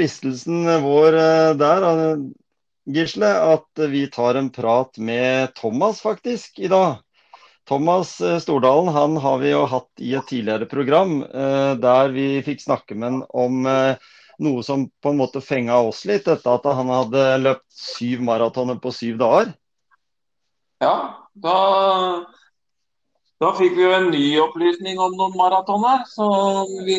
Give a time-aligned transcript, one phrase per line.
[0.00, 2.16] Fristelsen vår eh, der, eh,
[2.90, 7.02] Gisle, at vi tar en prat med Thomas faktisk i dag.
[7.68, 12.40] Thomas eh, Stordalen han har vi jo hatt i et tidligere program eh, der vi
[12.46, 14.08] fikk snakke med han om eh,
[14.40, 18.80] noe som på en måte fenga oss litt, Dette at han hadde løpt syv maratoner
[18.80, 19.52] på syv dager.
[20.80, 20.96] Ja,
[21.36, 21.58] da,
[23.40, 26.02] da fikk vi jo en ny opplysning om noen maratoner.
[26.08, 26.26] Så
[26.84, 26.98] vi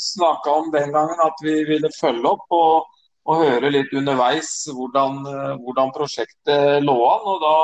[0.00, 2.86] snakka om den gangen at vi ville følge opp og,
[3.28, 5.20] og høre litt underveis hvordan,
[5.60, 7.28] hvordan prosjektet lå an.
[7.34, 7.56] Og da,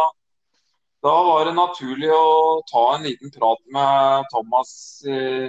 [1.08, 4.74] da var det naturlig å ta en liten prat med Thomas
[5.08, 5.48] eh,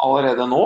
[0.00, 0.64] allerede nå.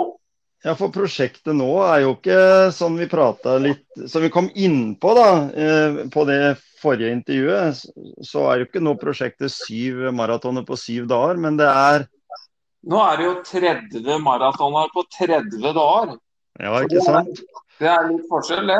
[0.65, 2.37] Ja, for prosjektet nå er jo ikke
[2.73, 7.81] sånn vi prata litt Som vi kom inn på da, eh, på det forrige intervjuet,
[8.25, 12.07] så er jo ikke nå prosjektet syv maratoner på syv dager, men det er
[12.87, 16.13] Nå er det jo 30 maratoner på 30 dager.
[16.61, 17.41] Ja, ikke sant?
[17.81, 18.79] Det er litt forskjell, det.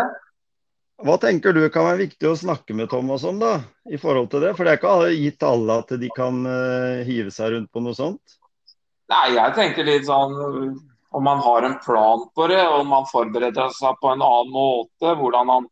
[1.03, 3.57] Hva tenker du kan være viktig å snakke med Thomas om, da,
[3.89, 4.53] i forhold til det?
[4.57, 7.97] For det er ikke gitt alle at de kan eh, hive seg rundt på noe
[7.97, 8.38] sånt?
[9.11, 10.33] Nei, jeg tenker litt sånn
[11.17, 15.16] om man har en plan på det, og man forbereder seg på en annen måte.
[15.17, 15.66] Hvordan man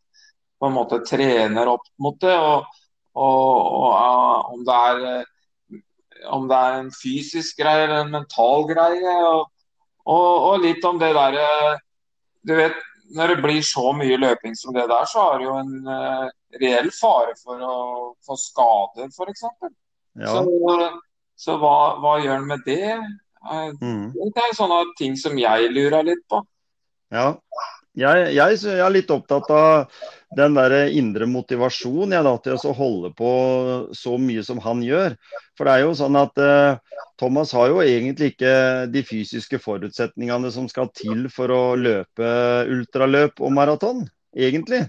[0.60, 2.34] på en måte trener opp mot det.
[2.34, 2.82] Og,
[3.14, 5.84] og, og eh, om, det er, eh,
[6.34, 9.16] om det er en fysisk greie eller en mental greie.
[9.30, 9.46] Og,
[10.06, 11.48] og, og litt om det derre
[12.46, 12.78] Du vet,
[13.18, 16.28] når det blir så mye løping som det der, så er det jo en uh,
[16.62, 17.78] reell fare for å
[18.26, 19.44] få skader, f.eks.
[20.22, 20.30] Ja.
[20.30, 20.90] Så,
[21.42, 22.92] så hva, hva gjør han med det?
[23.46, 24.12] Eh, Mm.
[24.14, 26.42] Det er sånne ting som jeg lurer litt på.
[27.14, 27.36] Ja.
[27.96, 29.86] Jeg, jeg, jeg er litt opptatt av
[30.36, 33.30] den der indre motivasjonen jeg da, til å holde på
[33.96, 35.16] så mye som han gjør.
[35.56, 38.52] For det er jo sånn at eh, Thomas har jo egentlig ikke
[38.92, 42.34] de fysiske forutsetningene som skal til for å løpe
[42.68, 44.04] ultraløp og maraton,
[44.36, 44.84] egentlig.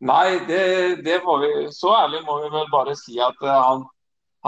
[0.00, 3.84] Nei, det, det må vi Så ærlig må vi vel bare si at eh, han,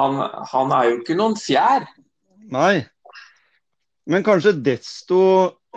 [0.00, 1.84] han, han er jo ikke noen fjær.
[2.50, 2.82] Nei.
[4.06, 5.20] Men kanskje desto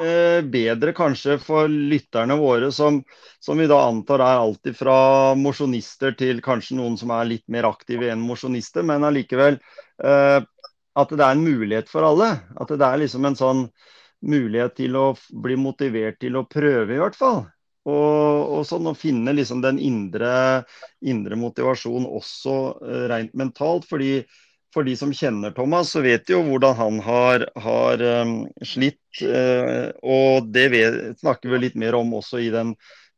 [0.01, 3.03] eh, bedre kanskje for lytterne våre, som,
[3.39, 4.97] som vi da antar er alltid fra
[5.37, 9.59] mosjonister til kanskje noen som er litt mer aktive enn mosjonister, men allikevel
[10.03, 10.39] eh,
[10.95, 12.31] at det er en mulighet for alle.
[12.55, 13.65] At det er liksom en sånn
[14.25, 15.09] mulighet til å
[15.43, 17.43] bli motivert til å prøve, i hvert fall.
[17.85, 20.63] Og, og sånn å finne liksom den indre,
[21.05, 23.85] indre motivasjonen også eh, rent mentalt.
[23.85, 24.23] fordi
[24.75, 28.35] for de som kjenner Thomas, så vet de jo hvordan han har, har um,
[28.67, 28.99] slitt.
[29.23, 32.73] Uh, og det vet, snakker vi litt mer om også i den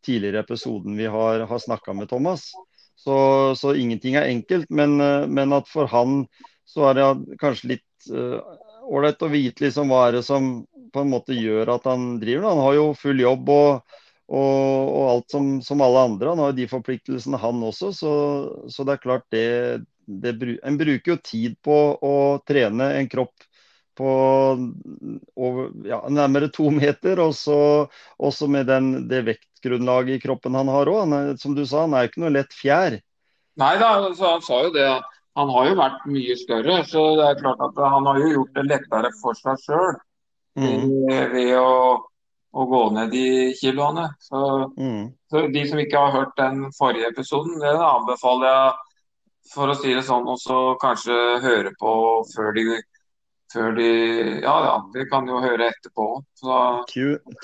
[0.05, 2.51] tidligere episoden vi har, har snakka med Thomas.
[2.97, 3.17] Så,
[3.57, 6.27] så ingenting er enkelt, men, uh, men at for han
[6.67, 10.59] så er det kanskje litt ålreit uh, å vite liksom hva er det som
[10.93, 12.51] på en måte gjør at han driver.
[12.51, 13.97] Han har jo full jobb og,
[14.29, 16.29] og, og alt som, som alle andre.
[16.35, 17.91] Han har jo de forpliktelsene, han også.
[17.97, 18.13] Så,
[18.69, 19.47] så det er klart det,
[20.07, 22.15] det En bruker jo tid på å
[22.47, 23.45] trene en kropp
[23.97, 24.09] på
[25.35, 27.59] over, ja, nærmere to meter, og så
[28.21, 31.15] også med den, det vektgrunnlaget i kroppen han har òg.
[31.41, 32.99] Som du sa, han er jo ikke noe lett fjær.
[33.57, 34.89] Nei da, altså, han sa jo det.
[35.37, 38.53] Han har jo vært mye større, så det er klart at han har jo gjort
[38.57, 39.97] det lettere for seg sjøl
[40.57, 40.89] Mm,
[41.33, 41.73] ved å,
[42.57, 44.07] å gå ned i kiloene.
[44.19, 44.39] Så
[44.73, 45.03] mm.
[45.29, 48.86] Så de som ikke har hørt den forrige episoden, det anbefaler jeg,
[49.53, 51.93] for å si det sånn, og så kanskje høre på
[52.33, 52.65] før de,
[53.53, 53.89] før de
[54.43, 56.09] Ja, ja, de kan jo høre etterpå.
[56.39, 56.59] Så,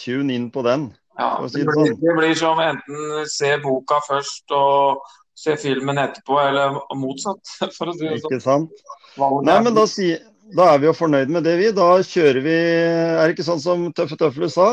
[0.01, 0.91] Tune inn på den.
[1.19, 1.99] ja, si det, blir, sånn.
[2.01, 5.03] det blir som enten se boka først og
[5.37, 7.41] se filmen etterpå, eller motsatt,
[7.77, 8.29] for å si det sånn.
[8.31, 8.85] Ikke sant?
[9.17, 10.11] Nei, men da, si,
[10.57, 11.71] da er vi jo fornøyd med det, vi.
[11.75, 14.67] Da kjører vi Er det ikke sånn som Tøffe Tøfler sa?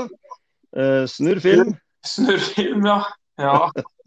[0.76, 1.72] Eh, snurr film.
[2.06, 3.00] Snurrfilm, ja.
[3.40, 3.56] ja.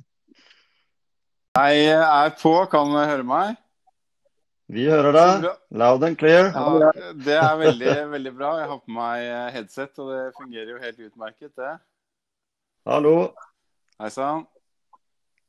[1.53, 3.57] Jeg er på, kan du høre meg?
[4.73, 5.43] Vi hører deg.
[5.77, 6.47] Loud and clear.
[6.49, 8.53] Ja, det er veldig, veldig bra.
[8.57, 11.75] Jeg har på meg headset, og det fungerer jo helt utmerket, det.
[12.89, 13.13] Hallo.
[14.01, 14.47] Hei sann.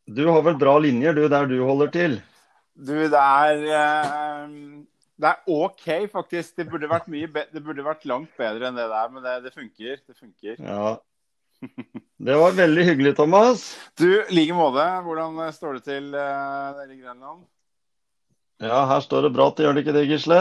[0.04, 2.18] Du har vel bra linjer, du, der du holder til?
[2.76, 4.54] Du, det er eh,
[5.16, 6.58] Det er OK, faktisk.
[6.60, 9.56] Det burde vært, mye det burde vært langt bedre enn det der, men det, det
[9.56, 10.04] funker.
[10.04, 10.60] Det funker.
[10.60, 10.98] Ja.
[12.24, 13.64] Det var veldig hyggelig, Thomas.
[13.98, 14.84] Du, i like måte.
[15.04, 17.42] Hvordan står det til uh, nede i Grenland?
[18.62, 20.40] Ja, her står det bra til, gjør det ikke det, Gisle?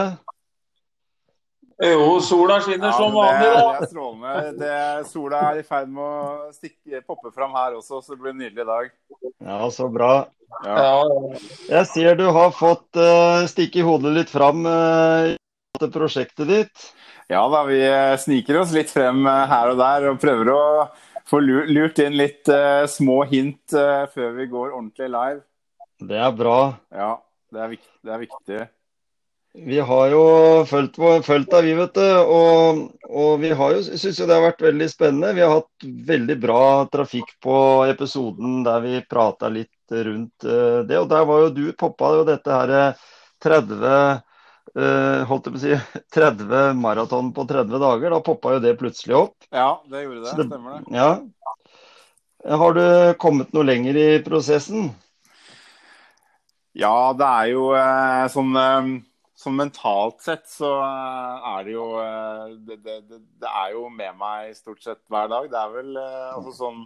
[1.82, 3.70] Jo, sola skinner som vanlig, vanlig, det da.
[3.74, 4.34] er strålende.
[4.60, 4.74] Det,
[5.10, 8.38] sola er i ferd med å stikke, poppe fram her også, så det blir en
[8.44, 8.92] nydelig dag.
[9.42, 10.12] Ja, så bra.
[10.62, 10.76] Ja.
[10.78, 11.38] Ja,
[11.72, 15.34] Jeg ser du har fått uh, stikke hodet litt fram uh,
[15.80, 16.92] til prosjektet ditt.
[17.32, 20.64] Ja da, vi eh, sniker oss litt frem eh, her og der og prøver å
[21.28, 25.42] få lurt inn litt uh, små hint uh, før vi går ordentlig live.
[26.04, 26.58] Det er bra.
[26.92, 27.12] Ja,
[27.52, 28.64] det er, vikt, det er viktig.
[29.54, 30.22] Vi har jo
[30.66, 32.06] fulgt, fulgt deg, vi, vet du.
[32.34, 35.30] Og, og vi har jo, syns jo det har vært veldig spennende.
[35.36, 37.56] Vi har hatt veldig bra trafikk på
[37.86, 40.98] episoden der vi prata litt rundt uh, det.
[40.98, 43.04] Og der var jo du poppa jo dette her eh,
[43.44, 44.33] 30 eh,
[44.74, 45.76] holdt jeg på å si
[46.16, 48.10] 30 maraton på 30 dager.
[48.16, 49.36] Da poppa jo det plutselig opp.
[49.54, 50.36] Ja, det gjorde det.
[50.40, 50.96] Det- Stemmer det.
[50.96, 51.12] Ja.
[52.44, 52.84] Har du
[53.22, 54.90] kommet noe lenger i prosessen?
[56.76, 58.88] Ja, det er jo eh, sånn eh,
[59.44, 64.14] Sånn mentalt sett så eh, er det jo eh, det, det, det, er jo med
[64.20, 65.48] meg stort sett hver dag.
[65.50, 66.78] Det er vel eh, altså sånn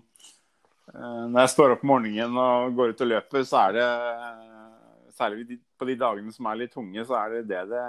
[0.94, 3.84] eh, Når jeg står opp om morgenen og går ut og løper, så er det
[3.84, 4.77] eh,
[5.18, 7.86] Særlig på de dagene som er litt tunge, så er det det det,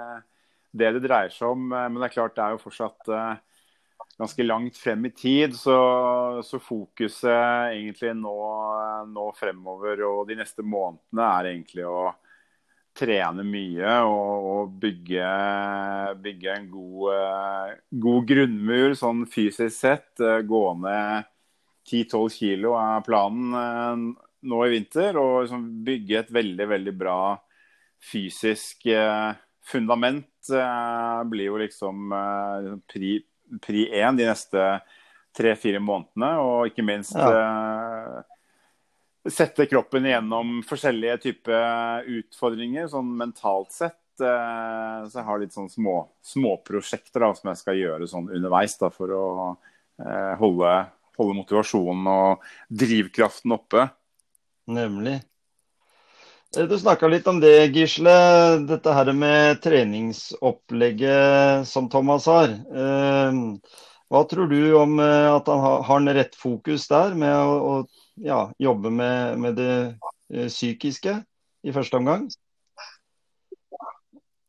[0.72, 1.70] det, det dreier seg om.
[1.70, 3.36] Eh, Men det er klart det er jo fortsatt eh,
[4.20, 5.76] ganske langt frem i tid, så,
[6.44, 8.34] så fokuset egentlig nå,
[9.08, 12.10] nå fremover og de neste månedene er egentlig å
[13.00, 15.28] trene mye og, og bygge,
[16.20, 20.10] bygge en god, eh, god grunnmur sånn fysisk sett.
[20.20, 21.30] Gå ned
[21.88, 24.10] 10-12 kilo er planen
[24.42, 25.18] nå i vinter.
[25.20, 27.20] Og liksom bygge et veldig, veldig bra
[28.00, 29.30] fysisk eh,
[29.70, 33.18] fundament eh, blir jo liksom eh, pri,
[33.60, 34.66] pri én de neste
[35.36, 36.32] tre-fire månedene.
[36.40, 38.20] Og ikke minst eh,
[39.30, 43.98] sette kroppen igjennom forskjellige typer utfordringer, sånn mentalt sett.
[44.20, 45.98] Eh, Så jeg har litt sånn små
[46.32, 49.26] småprosjekter som jeg skal gjøre sånn underveis da, for å
[50.00, 50.72] eh, holde,
[51.20, 53.86] holde motivasjonen og drivkraften oppe.
[54.70, 55.20] Nemlig.
[56.56, 58.10] Eh, Du snakka litt om det, Gisle.
[58.68, 62.48] Dette her med treningsopplegget som Thomas har.
[62.54, 63.32] Eh,
[64.10, 67.86] Hva tror du om eh, at han har- en rett fokus der med å,
[68.16, 69.98] ja, jobbe med, med det
[70.48, 71.24] psykiske
[71.62, 72.28] i første omgang?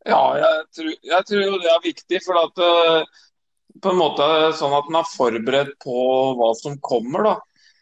[0.06, 2.24] Ja, jeg tror, jeg tror det er viktig.
[2.26, 2.56] For at
[3.82, 4.26] på en måte
[4.58, 5.94] sånn at en er forberedt på
[6.40, 7.36] hva som kommer, da.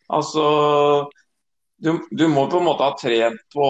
[0.10, 0.44] Altså
[1.80, 3.68] du, du må på en måte ha trent på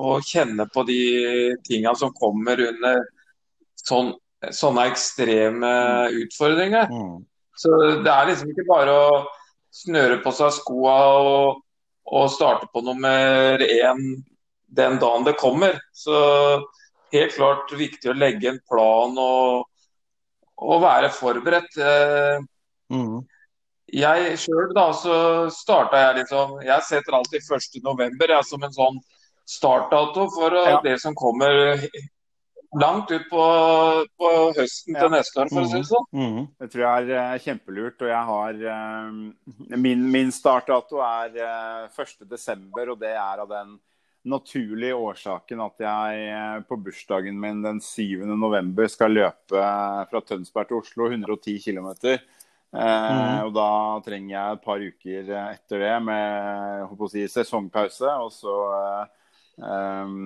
[0.00, 1.00] å kjenne på de
[1.66, 3.02] tinga som kommer under
[3.80, 4.14] sånn,
[4.52, 5.72] sånne ekstreme
[6.24, 6.88] utfordringer.
[6.92, 7.20] Mm.
[7.56, 7.72] Så
[8.04, 9.20] det er liksom ikke bare å
[9.76, 11.62] snøre på seg skoa og,
[12.08, 14.02] og starte på nummer én
[14.66, 15.78] den dagen det kommer.
[15.92, 16.16] Så
[17.12, 19.68] helt klart viktig å legge en plan og,
[20.56, 21.80] og være forberedt.
[21.80, 22.44] Eh,
[22.86, 23.24] Mm.
[23.94, 25.16] Jeg sjøl da, så
[25.54, 28.18] starta jeg liksom Jeg setter alltid 1.11.
[28.18, 29.00] Jeg, som en sånn
[29.46, 30.80] startdato for eh, Ja.
[30.82, 31.86] det som kommer
[32.76, 33.44] langt ut på,
[34.18, 35.04] på høsten Ja.
[35.04, 36.08] til neste år, for å si det sånn.
[36.12, 36.40] Mm.
[36.58, 38.02] Det tror jeg er eh, kjempelurt.
[38.02, 43.78] Og jeg har eh, Min, min startdato er eh, 1.12., og det er av den
[44.26, 48.24] naturlige årsaken at jeg på bursdagen min den 7.
[48.34, 49.60] november skal løpe
[50.10, 51.92] fra Tønsberg til Oslo 110 km.
[52.74, 53.46] Mhm.
[53.46, 53.68] Og da
[54.04, 58.10] trenger jeg et par uker eh, etter det med si, sesongpause.
[58.24, 58.56] Og så
[59.62, 60.16] eh,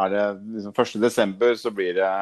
[0.00, 0.24] er det
[0.56, 1.56] liksom 1.12.
[1.60, 2.12] så blir det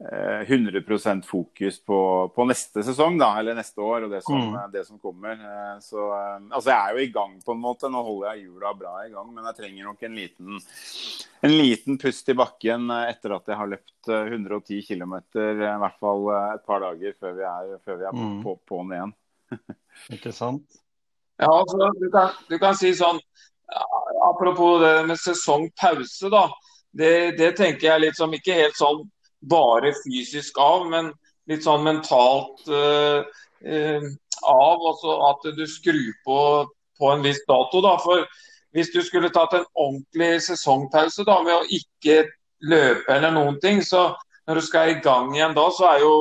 [0.00, 1.96] 100% fokus på,
[2.34, 4.70] på neste sesong, da, eller neste år, og det som, Mm.
[4.70, 5.32] det som kommer.
[5.32, 7.90] Eh, Så, eh, altså, jeg er jo i gang på en måte.
[7.90, 10.60] Nå holder jeg hjula bra i gang, men jeg trenger nok en liten,
[11.42, 15.78] en liten pust i bakken eh, etter at jeg har løpt eh, 110 km, i
[15.82, 18.42] hvert fall eh, et par dager før vi er, før vi er Mm.
[18.46, 19.14] på, på'n igjen.
[20.14, 20.78] Ikke sant?
[21.38, 23.18] Ja, altså, du, kan, du kan si sånn
[24.24, 26.46] Apropos det med sesongpause, da.
[26.90, 29.02] Det, det tenker jeg litt som ikke helt sånn
[29.50, 31.12] bare fysisk av, men
[31.48, 33.24] litt sånn mentalt uh,
[33.64, 34.08] uh,
[34.48, 34.88] av.
[34.92, 36.40] Også at du skrur på
[36.98, 37.80] på en viss dato.
[37.80, 38.26] da, for
[38.76, 42.26] Hvis du skulle tatt en ordentlig sesongpause da, med å ikke
[42.68, 44.10] løpe eller noen ting, så
[44.48, 46.12] når du skal i gang igjen da, så er jo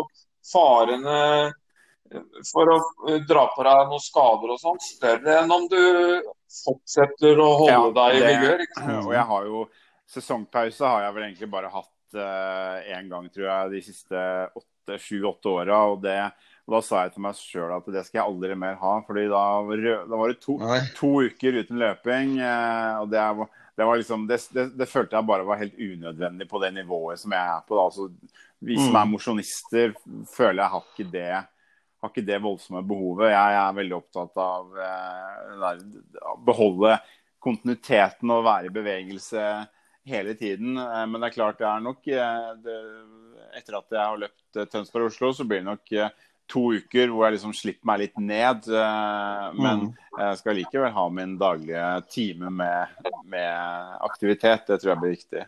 [0.47, 1.17] farene
[2.47, 2.77] for å
[3.09, 5.81] eh, dra på deg noen skader og sånn, større enn om du
[6.63, 8.63] fortsetter å holde Ja, deg i vigør.
[9.01, 9.65] Og jeg har jo
[10.07, 14.21] sesongpause har jeg vel egentlig bare hatt én gang, tror jeg, de siste
[14.99, 15.81] sju-åtte åra.
[15.91, 16.31] Og, det-
[16.67, 19.01] og da sa jeg til meg sjøl at det skal jeg aldri mer ha.
[19.07, 19.43] fordi da,
[20.07, 20.57] da var det to,
[20.95, 22.39] to uker uten løping.
[22.39, 23.47] eh, og det,
[23.77, 27.19] det var liksom det, det, det følte jeg bare var helt unødvendig på det nivået
[27.19, 27.75] som jeg er på.
[27.75, 28.11] da, altså
[28.59, 28.95] Vi som Mm.
[29.01, 29.93] er mosjonister,
[30.33, 31.29] føler jeg har ikke det
[32.01, 33.29] har ikke det voldsomme behovet.
[33.31, 35.77] Jeg er veldig opptatt av eh,
[36.25, 36.99] å beholde
[37.39, 39.43] kontinuiteten og være i bevegelse
[40.07, 40.77] hele tiden.
[40.77, 42.77] Eh, men det er klart det er nok eh, det,
[43.57, 45.93] Etter at jeg har løpt eh, Tønsberg-Oslo, så blir det nok
[46.47, 48.67] to uker hvor jeg liksom slipper meg litt ned.
[49.59, 49.89] Men Mm.
[50.17, 52.93] jeg skal likevel ha min daglige time med,
[53.27, 54.63] med aktivitet.
[54.69, 55.43] Det tror jeg blir viktig.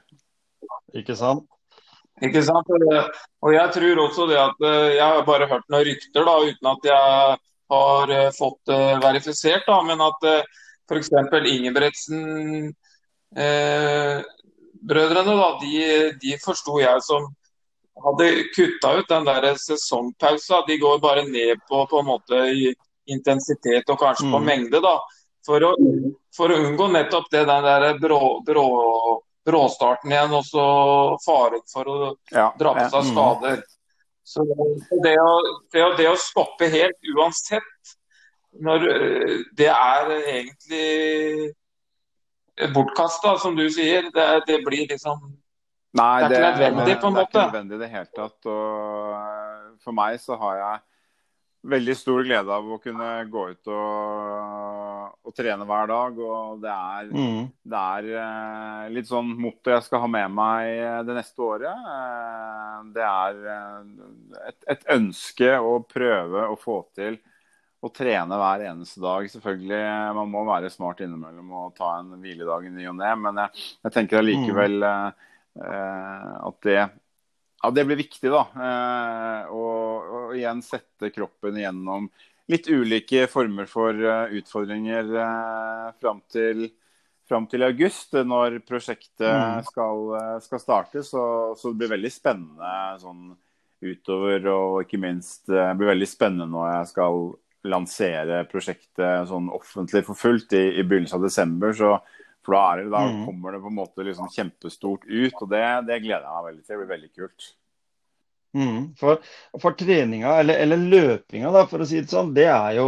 [0.99, 1.45] Ikke sant?
[2.19, 2.67] Ikke sant?
[2.67, 6.89] Og jeg tror også det at Jeg har bare hørt noen rykter, da, uten at
[6.91, 7.39] jeg
[7.71, 8.73] har fått
[9.05, 9.63] verifisert.
[9.71, 10.27] da, Men at
[10.89, 11.09] f.eks.
[11.53, 12.73] Ingebretsen
[13.37, 14.19] eh,
[14.88, 17.25] brødrene, da, de, de forsto jeg som
[18.00, 20.62] hadde kutta ut den der sesongpausa.
[20.67, 22.69] De går bare ned på, på en måte i
[23.09, 24.45] intensitet og kanskje på Mm.
[24.45, 24.81] mengde.
[24.81, 25.00] da,
[25.45, 25.74] For å,
[26.36, 28.65] for å unngå nettopp det den der brå, brå,
[29.45, 30.65] bråstarten igjen, og så
[31.25, 33.12] faren for å Ja, dra på seg Mm.
[33.13, 33.63] skader.
[34.24, 34.43] Så
[35.03, 35.31] det å,
[35.74, 37.95] det, å, det å stoppe helt uansett,
[38.62, 41.53] når øh, det er egentlig
[42.75, 45.19] bortkasta, som du sier, det, det blir liksom
[45.97, 47.31] Nei, Det er ikke nødvendig, på en måte.
[47.33, 48.45] det er ikke nødvendig i det hele tatt.
[48.45, 50.81] Og eh, for meg så har jeg
[51.73, 56.19] veldig stor glede av å kunne gå ut og, og trene hver dag.
[56.21, 57.47] Og det er, Mm.
[57.73, 61.89] det er eh, litt sånn motto jeg skal ha med meg eh, det neste året.
[62.93, 63.41] Det er
[64.53, 67.17] et, et ønske å prøve å få til
[67.81, 69.27] å trene hver eneste dag.
[69.31, 69.81] Selvfølgelig,
[70.17, 73.67] Man må være smart innimellom og ta en hviledag i ny og ne, men jeg,
[73.88, 75.29] jeg tenker allikevel eh,
[75.63, 76.79] eh, at det,
[77.63, 78.43] ja, det blir viktig, da.
[78.69, 82.09] Eh, og, og igjen sette kroppen gjennom
[82.50, 86.69] litt ulike former for uh, utfordringer eh, fram til
[87.29, 89.59] fram til august, når prosjektet Mm.
[89.67, 91.03] skal, eh, skal starte.
[91.05, 91.21] Så,
[91.57, 92.71] så det blir veldig spennende
[93.03, 93.36] sånn
[93.86, 97.21] utover, og ikke minst eh, det blir veldig spennende når jeg skal
[97.67, 101.73] lansere prosjektet sånn offentlig for fullt i, i begynnelsen av desember.
[101.75, 101.93] Så,
[102.45, 103.25] for da, det, da Mm.
[103.27, 106.63] kommer det på en måte liksom kjempestort ut, og det, det gleder jeg meg veldig
[106.63, 106.75] til.
[106.75, 107.49] Det blir veldig kult.
[108.57, 108.77] Mm.
[108.97, 109.19] For,
[109.61, 112.87] for treninga, eller, eller løpinga, da, for å si det sånn, det er jo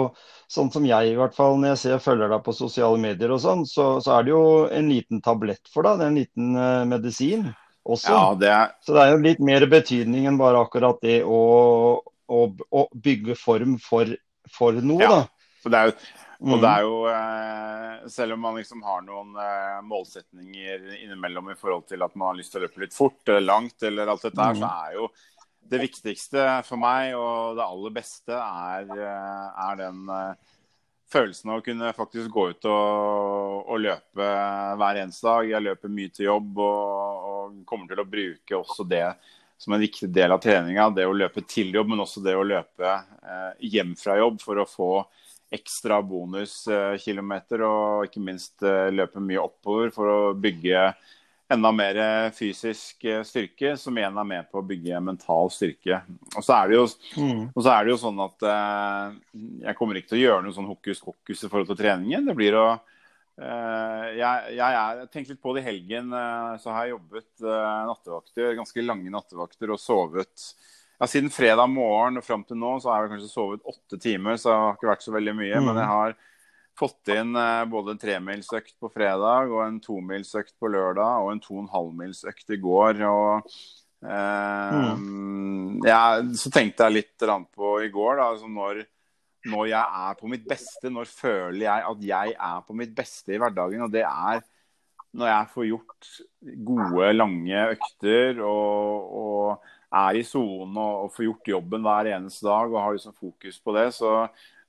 [0.49, 3.43] sånn som jeg i hvert fall når jeg ser følger deg på sosiale medier og
[3.43, 4.41] sånn, så, så er det jo
[4.73, 5.99] en liten tablett for deg.
[5.99, 7.45] Det er en liten uh, medisin
[7.85, 8.09] også.
[8.09, 11.39] Ja, det er, Så det er jo litt mer betydning enn bare akkurat det å,
[12.01, 14.09] å, å bygge form for,
[14.57, 15.09] for noe, Ja.
[15.09, 15.21] da.
[15.63, 15.97] så det er jo
[16.41, 16.53] Mm.
[16.55, 21.53] Og det er jo, eh, Selv om man liksom har noen eh, målsetninger innimellom i
[21.53, 24.23] forhold til at man har lyst til å løpe litt fort eller langt, eller alt
[24.23, 24.63] dette her, Mm.
[24.63, 25.07] så er jo
[25.69, 30.09] det viktigste for meg og det aller beste er, eh, er den
[31.11, 34.27] følelsen av å kunne faktisk gå ut og, og løpe
[34.81, 35.47] hver eneste dag.
[35.47, 39.15] Jeg løper mye til jobb og, og kommer til å bruke også det
[39.61, 40.89] som en viktig del av treninga.
[40.95, 44.61] Det å løpe til jobb, men også det å løpe eh, hjem fra jobb for
[44.63, 44.91] å få
[45.53, 50.85] ekstra bonuskilometer og ikke minst eh, løpe mye oppover for å bygge
[51.51, 51.97] enda mer
[52.33, 55.99] fysisk eh, styrke, som igjen er med på å bygge mental styrke.
[56.31, 56.85] Og så er det jo,
[57.19, 57.49] Mm.
[57.51, 59.19] er det jo sånn at eh,
[59.67, 62.25] jeg kommer ikke til å gjøre noe sånn hokus pokus i forhold til treningen.
[62.31, 62.69] Det blir å
[63.41, 66.11] eh, jeg, jeg er, tenk litt på det i helgen.
[66.15, 70.45] eh, så har jeg jobbet eh, nattevakter, ganske lange nattevakter og sovet
[71.01, 74.37] ja, Siden fredag morgen og fram til nå så har jeg kanskje sovet åtte timer,
[74.37, 75.57] så det har ikke vært så veldig mye.
[75.57, 75.65] Mm.
[75.65, 76.17] Men jeg har
[76.77, 77.37] fått inn
[77.71, 81.71] både en tremilsøkt på fredag og en tomilsøkt på lørdag og en to og en
[81.73, 83.01] halvmilsøkt i går.
[83.09, 83.49] og
[84.05, 84.93] eh,
[85.89, 86.01] ja,
[86.37, 88.85] Så tenkte jeg litt på i går, da, altså når,
[89.49, 93.33] når jeg er på mitt beste, når føler jeg at jeg er på mitt beste
[93.33, 93.85] i hverdagen?
[93.87, 94.41] Og det er
[95.17, 96.09] når jeg får gjort
[96.67, 102.47] gode, lange økter og, og er i sonen og, og får gjort jobben hver eneste
[102.47, 104.13] dag og har liksom fokus på det, så,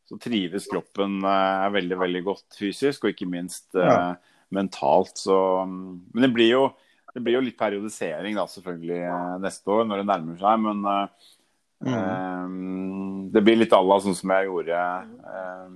[0.08, 4.14] så trives kroppen eh, veldig veldig godt fysisk, og ikke minst eh,
[4.54, 5.14] mentalt.
[5.20, 5.36] Så,
[5.68, 6.64] mm, men det blir, jo,
[7.14, 10.66] det blir jo litt periodisering da, selvfølgelig eh, neste år når det nærmer seg.
[10.66, 11.30] Men eh,
[11.82, 11.94] Mm.
[11.94, 12.42] eh,
[13.32, 14.76] det blir litt à sånn som jeg gjorde,
[15.32, 15.72] eh,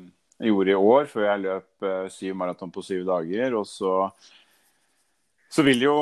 [0.51, 3.57] gjorde i år, før jeg løp eh, syv maraton på syv dager.
[3.57, 3.95] Og så,
[5.49, 5.97] så vil jo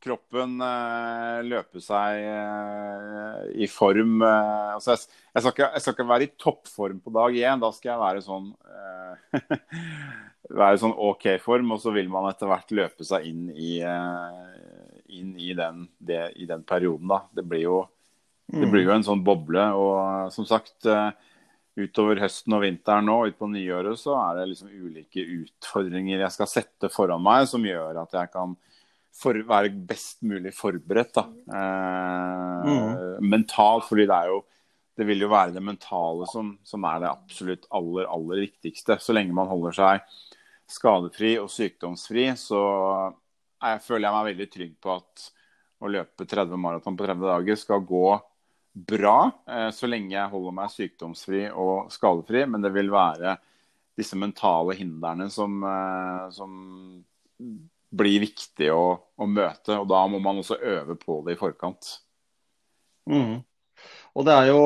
[0.00, 5.02] kroppen eh, løpe seg eh, i form altså jeg,
[5.34, 7.62] jeg, skal ikke, jeg skal ikke være i toppform på dag én.
[7.64, 8.50] Da skal jeg være sånn
[10.60, 13.78] være sånn OK form, og så vil man etter hvert løpe seg inn i,
[15.16, 17.08] inn i den, det, i den perioden.
[17.12, 17.22] da.
[17.36, 17.76] Det blir, jo,
[18.50, 19.64] det blir jo en sånn boble.
[19.78, 21.10] Og som sagt, eh,
[21.80, 26.50] utover høsten og vinteren nå, utpå nyåret, så er det liksom ulike utfordringer jeg skal
[26.50, 28.56] sette foran meg, som gjør at jeg kan
[29.20, 31.14] for, være best mulig forberedt.
[31.18, 31.26] da.
[31.60, 33.28] Eh, mm.
[33.30, 34.40] Mentalt, fordi det er jo
[35.00, 38.98] det vil jo være det mentale som, som, er det absolutt aller, aller viktigste.
[39.00, 40.16] Så lenge man holder seg
[40.70, 42.60] skadefri og sykdomsfri, så
[43.60, 45.24] jeg føler jeg meg veldig trygg på at
[45.80, 48.10] å løpe 30 maraton på 30 dager skal gå
[48.72, 52.44] bra, eh, så lenge jeg holder meg sykdomsfri og skadefri.
[52.48, 53.36] Men det vil være
[53.98, 56.54] disse mentale hindrene som, eh, som
[57.90, 58.84] blir viktig å,
[59.18, 59.76] å, møte.
[59.80, 61.96] Og da må man også øve på det i forkant.
[63.10, 63.40] Mm.
[64.14, 64.64] Og det er jo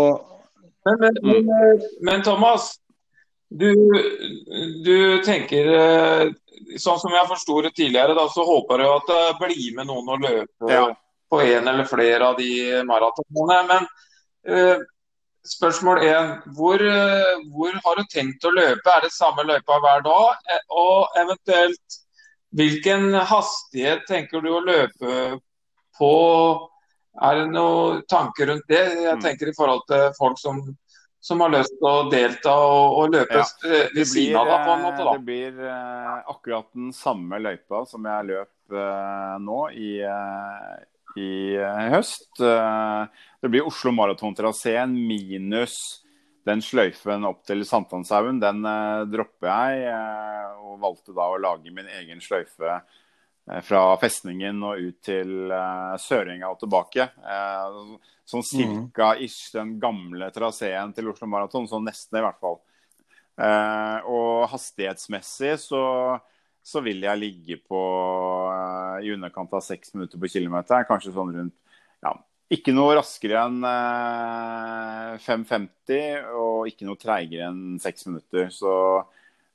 [0.84, 2.74] Men, men, men, men Thomas,
[3.48, 3.70] du,
[4.84, 6.24] du, tenker eh,
[6.80, 10.10] Sånn som jeg forsto det tidligere, da, så håper du at det blir med noen
[10.10, 10.88] å løpe ja.
[11.30, 13.60] På en eller flere av de maratonene.
[13.70, 13.86] Men
[14.50, 14.84] uh,
[15.48, 16.30] spørsmål én.
[16.56, 18.92] Hvor, uh, hvor, har du tenkt å løpe?
[18.92, 20.54] Er det samme løypa hver dag?
[20.70, 21.98] Og eventuelt,
[22.54, 25.18] hvilken hastighet tenker du å løpe
[25.98, 26.14] på
[27.22, 28.86] er det noen tanker rundt det?
[29.04, 29.20] Jeg mm.
[29.22, 30.58] tenker i forhold til folk som,
[31.22, 34.72] som har lyst til å delta og, og løpe ja, ved siden av deg på
[34.72, 35.04] en måte.
[35.06, 35.12] Da.
[35.14, 38.50] Det blir uh, akkurat den samme løypa som jeg løp
[39.44, 39.90] nå i,
[41.20, 41.56] i
[41.92, 42.30] høst.
[42.38, 45.76] det blir Oslo Maratontraseen minus
[46.44, 48.40] den sløyfen opp til Sankthanshaugen.
[48.42, 48.60] Den
[49.12, 49.94] dropper jeg,
[50.60, 52.82] og valgte da å lage min egen sløyfe
[53.50, 55.52] Eh, fra festningen og ut til
[56.00, 57.08] Sørenga og tilbake.
[58.24, 62.62] Sånn cirka ish den gamle traseen til Oslo Maraton, sånn nesten i hvert fall.
[64.08, 65.82] Og hastighetsmessig så,
[66.64, 67.80] så, vil jeg ligge på
[68.48, 70.86] uh, i underkant av seks minutter på kilometer.
[70.88, 71.56] Kanskje sånn rundt
[72.04, 72.14] ja,
[72.56, 73.60] Ikke noe raskere enn
[75.24, 78.48] 5,50 og ikke noe treigere enn seks minutter.
[78.52, 78.72] Så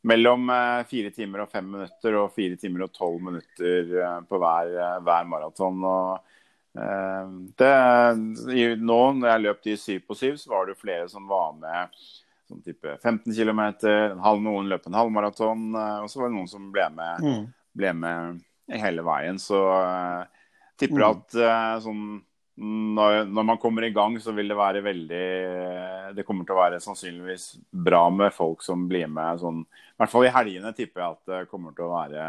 [0.02, 4.40] mellom eh, fire timer og fem minutter og fire timer og tolv minutter eh, på
[4.42, 5.84] hver, eh, hver maraton.
[8.80, 11.98] Nå når jeg løp de syv på syv, så var det flere som var med
[12.50, 13.62] sånn type 15 km.
[14.44, 17.44] Noen løp en halvmaraton, og så var det noen som ble med, mm.
[17.78, 18.42] ble med
[18.82, 19.38] hele veien.
[19.42, 21.10] Så jeg tipper mm.
[21.14, 21.40] at
[21.86, 22.04] sånn
[22.60, 25.26] når, når, man kommer i gang, så vil det være veldig
[26.16, 30.12] Det kommer til å være sannsynligvis bra med folk som blir med sånn I hvert
[30.12, 32.26] fall i helgene tipper jeg at det kommer til å være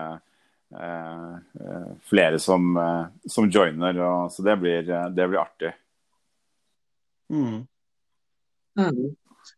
[0.76, 1.34] eh,
[1.66, 3.98] eh flere som, eh, som joiner.
[4.06, 5.72] Og, så det blir, det blir artig.
[7.30, 7.66] Mm.
[8.78, 9.02] Mm.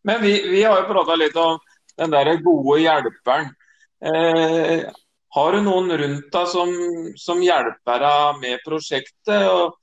[0.05, 1.61] Men vi, vi, har jo prata litt om
[1.99, 3.53] den der gode hjelperen.
[4.03, 4.88] Eh,
[5.33, 6.73] har du noen rundt deg som,
[7.16, 9.47] som hjelper deg med prosjektet?
[9.49, 9.79] og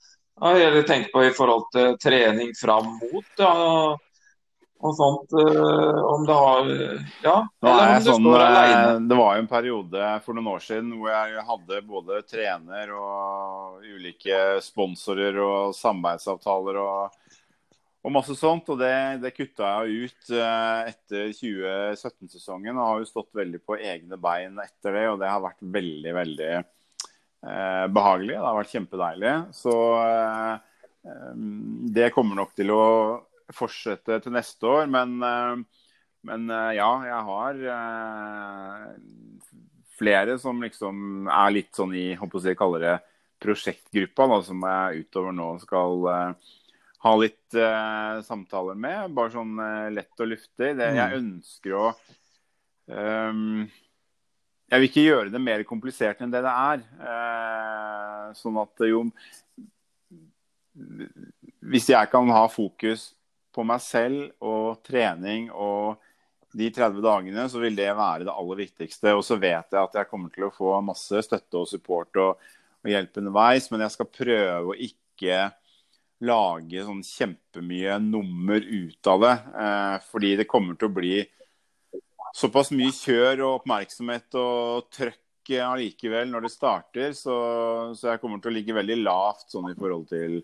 [0.60, 3.54] jeg tenker på i forhold til trening fram mot ja,
[4.80, 5.34] og sånt.
[5.36, 6.70] Eh, om det har
[7.26, 8.30] Ja, du sånn.
[9.10, 13.84] Det var jo en periode for noen år siden hvor jeg hadde både trener og
[13.84, 17.20] ulike sponsorer og samarbeidsavtaler og,
[18.00, 18.70] og masse sånt.
[18.72, 23.80] Og det, det kutta jeg ut eh, etter 2017-sesongen og har jo stått veldig på
[23.80, 25.06] egne bein etter det.
[25.12, 28.36] Og det har vært veldig, veldig eh, behagelig.
[28.38, 29.36] Det har vært kjempedeilig.
[29.58, 30.56] Så eh,
[31.96, 32.86] det kommer nok til å
[33.56, 34.88] fortsette til neste år.
[34.92, 35.84] Men, eh,
[36.30, 38.88] men eh, ja, jeg har eh,
[40.00, 42.98] flere som liksom er litt sånn i håper jeg kaller det
[43.40, 46.02] prosjektgruppa, da, som jeg utover nå skal
[47.06, 49.14] ha litt uh, samtaler med.
[49.16, 50.74] Bare sånn uh, lett og luftig.
[50.80, 51.20] Det, jeg mm.
[51.20, 51.86] ønsker å
[52.92, 53.70] um,
[54.70, 56.84] jeg vil ikke gjøre det mer komplisert enn det det er.
[57.02, 59.08] Uh, sånn at jo
[61.72, 63.10] Hvis jeg kan ha fokus
[63.56, 65.98] på meg selv og trening og
[66.54, 69.14] de 30 dagene, så vil det være det aller viktigste.
[69.18, 72.38] Og så vet jeg at jeg kommer til å få masse støtte og support og,
[72.84, 75.50] og hjelp underveis, men jeg skal prøve å ikke
[76.26, 79.36] lage sånn kjempemye nummer ut av det.
[79.66, 81.16] Eh, fordi det kommer til å bli
[82.36, 87.36] såpass mye kjør og oppmerksomhet og trøkk allikevel når det starter, så,
[87.98, 90.36] så, jeg kommer til å ligge veldig lavt sånn i forhold til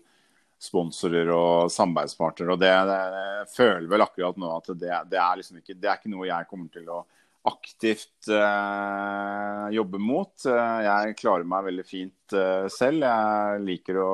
[0.58, 2.56] sponsorer og samarbeidspartnere.
[2.56, 2.96] Og det, det,
[3.36, 6.26] jeg føler vel akkurat nå at det, det, er liksom ikke, det er ikke noe
[6.26, 7.04] jeg kommer til å
[7.46, 10.34] aktivt eh, jobbe mot.
[10.50, 13.06] Eh, jeg klarer meg veldig fint eh, selv.
[13.06, 14.10] Jeg liker å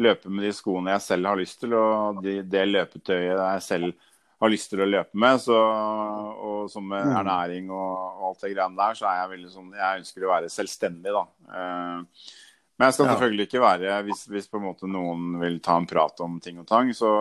[0.00, 3.94] løpe med de skoene jeg selv har lyst til, og de, det løpetøyet jeg selv
[4.42, 5.40] har lyst til å løpe med.
[5.42, 7.14] Så, og som med mm.
[7.22, 10.34] ernæring og, og, alt det greiene der, så er jeg veldig sånn Jeg ønsker å
[10.34, 11.24] være selvstendig, da.
[11.48, 12.28] Eh,
[12.76, 15.88] Men jeg skal selvfølgelig ikke være hvis, hvis på en måte noen vil ta en
[15.88, 17.12] prat om ting og tang, så,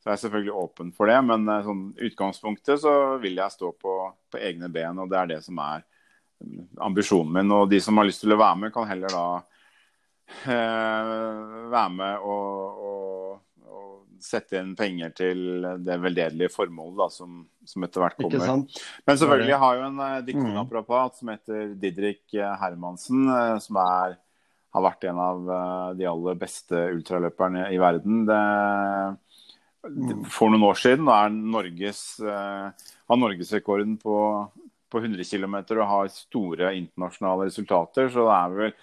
[0.00, 1.20] så er jeg selvfølgelig åpen for det.
[1.28, 3.96] Men eh, sånn utgangspunktet så vil jeg stå på,
[4.32, 5.84] på egne ben, og det er det som er
[6.40, 7.56] mm, ambisjonen min.
[7.60, 9.26] Og de som har lyst til å være med, kan heller da
[10.46, 13.92] være med og, og, og
[14.22, 18.64] sette inn penger til det veldedige formålet da, som, som etter hvert kommer.
[19.08, 24.16] Men selvfølgelig har jo en uh, dikternaprapat som heter Didrik eh, Hermansen, eh, som er,
[24.76, 28.24] har vært en av eh, de aller beste ultraløperne i verden.
[28.28, 28.40] Det,
[29.82, 34.16] det, for noen år siden da er Norges, eh, har norgesrekorden på,
[34.92, 38.10] på 100 km og har store internasjonale resultater.
[38.12, 38.76] Så det er vel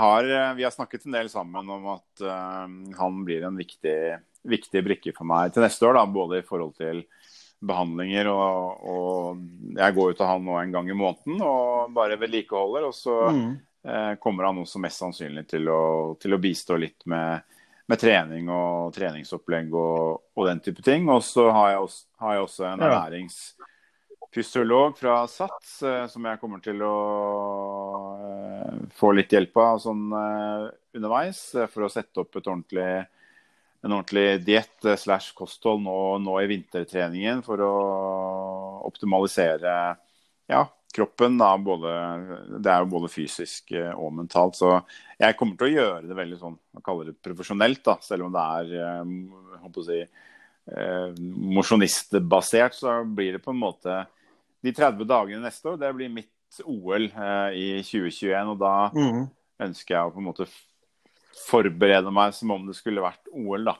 [0.00, 2.66] har, eh, Vi har snakket en del sammen om at uh,
[2.98, 3.96] han blir en viktig,
[4.44, 5.94] viktig brikke for meg til neste år.
[5.98, 7.04] Da, både i forhold til
[7.64, 9.38] behandlinger og, og
[9.78, 12.88] Jeg går jo til han nå en gang i måneden og bare vedlikeholder.
[12.90, 13.58] Og så Mm.
[13.88, 17.42] uh, kommer han også mest sannsynlig til å, til å bistå litt med,
[17.88, 21.08] med trening og treningsopplegg og, og den type ting.
[21.08, 22.90] Og så har jeg også, har jeg også en Ja.
[24.34, 25.76] fysiolog fra SATS
[26.10, 26.94] som jeg kommer til å
[28.94, 32.86] få litt hjelp av sånn eh, underveis eh, for å sette opp ordentlig
[33.84, 37.74] en ordentlig diett eh, slash kosthold nå, nå i vintertreningen for å
[38.88, 39.74] optimalisere
[40.50, 40.62] ja,
[40.94, 41.38] kroppen.
[41.40, 41.94] Da, både,
[42.58, 44.58] det er jo både fysisk og mentalt.
[44.58, 44.76] Så
[45.20, 48.34] jeg kommer til å gjøre det veldig sånn, man kaller det profesjonelt, da, selv om
[48.34, 49.06] det er
[49.64, 50.02] håper å si,
[51.54, 52.76] mosjonistbasert.
[52.76, 54.02] Så blir det på en måte
[54.64, 58.52] de 30 dagene neste år, det blir mitt OL eh, i 2021.
[58.54, 59.24] Og da Mm.
[59.64, 60.46] ønsker jeg å på en måte
[61.48, 63.74] forberede meg som om det skulle vært OL, da.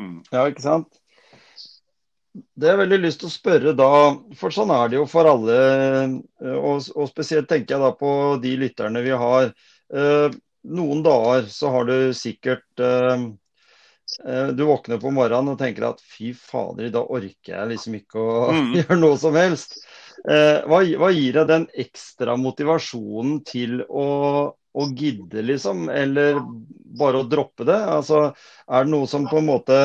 [0.00, 0.22] Mm.
[0.32, 1.00] Ja, ikke sant?
[2.34, 3.88] Det har jeg veldig lyst til å spørre da,
[4.34, 5.58] for sånn er det jo for alle,
[6.42, 8.10] eh, og, og spesielt tenker jeg da på
[8.42, 9.52] de lytterne vi har.
[9.94, 13.24] Eh, Noen dager så har du sikkert eh,
[14.24, 17.98] eh, Du våkner på morgenen og tenker at fy fader, i dag orker jeg liksom
[18.00, 18.72] ikke å Mm.
[18.80, 19.76] gjøre noe som helst.
[20.28, 24.06] Eh, Hva, hva gir deg den ekstra motivasjonen til å,
[24.54, 25.88] å gidde, liksom?
[25.92, 26.38] Eller
[26.94, 27.76] bare å droppe det?
[27.90, 28.20] Altså,
[28.70, 29.78] er det noe som på en måte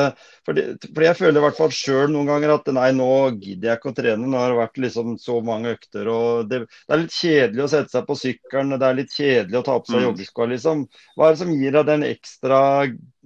[0.46, 3.08] fordi, fordi jeg føler i hvert fall sjøl noen ganger at nei, nå
[3.42, 4.30] gidder jeg ikke å trene.
[4.30, 6.08] Nå har det vært liksom så mange økter.
[6.10, 9.60] og det, det er litt kjedelig å sette seg på sykkelen, det er litt kjedelig
[9.60, 10.06] å ta på seg Mm.
[10.08, 10.84] joggeskoa, liksom.
[11.18, 12.60] Hva er det som gir deg den ekstra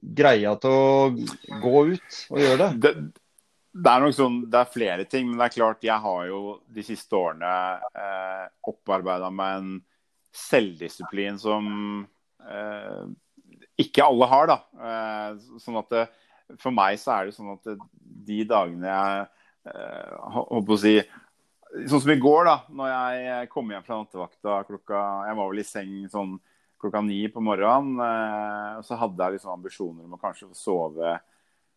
[0.05, 2.73] greia til å gå ut og gjøre det?
[2.85, 2.95] Det,
[3.75, 6.41] det er nok sånn, det er flere ting, men det er klart jeg har jo
[6.71, 7.51] de siste årene
[7.99, 9.73] eh, opparbeida meg en
[10.35, 11.67] selvdisiplin som
[12.47, 13.03] eh,
[13.83, 14.53] ikke alle har.
[14.53, 14.59] da.
[14.79, 16.05] Eh, sånn at det,
[16.63, 17.77] For meg så er det sånn at det,
[18.31, 19.27] de dagene jeg
[19.73, 20.99] eh, på å si
[21.75, 25.63] Sånn som i går, da når jeg kom hjem fra nattevakta klokka Jeg var vel
[25.65, 26.37] i seng sånn
[26.79, 27.99] klokka ni på morgenen.
[27.99, 31.17] Eh, og så hadde jeg liksom ambisjoner om å kanskje få sove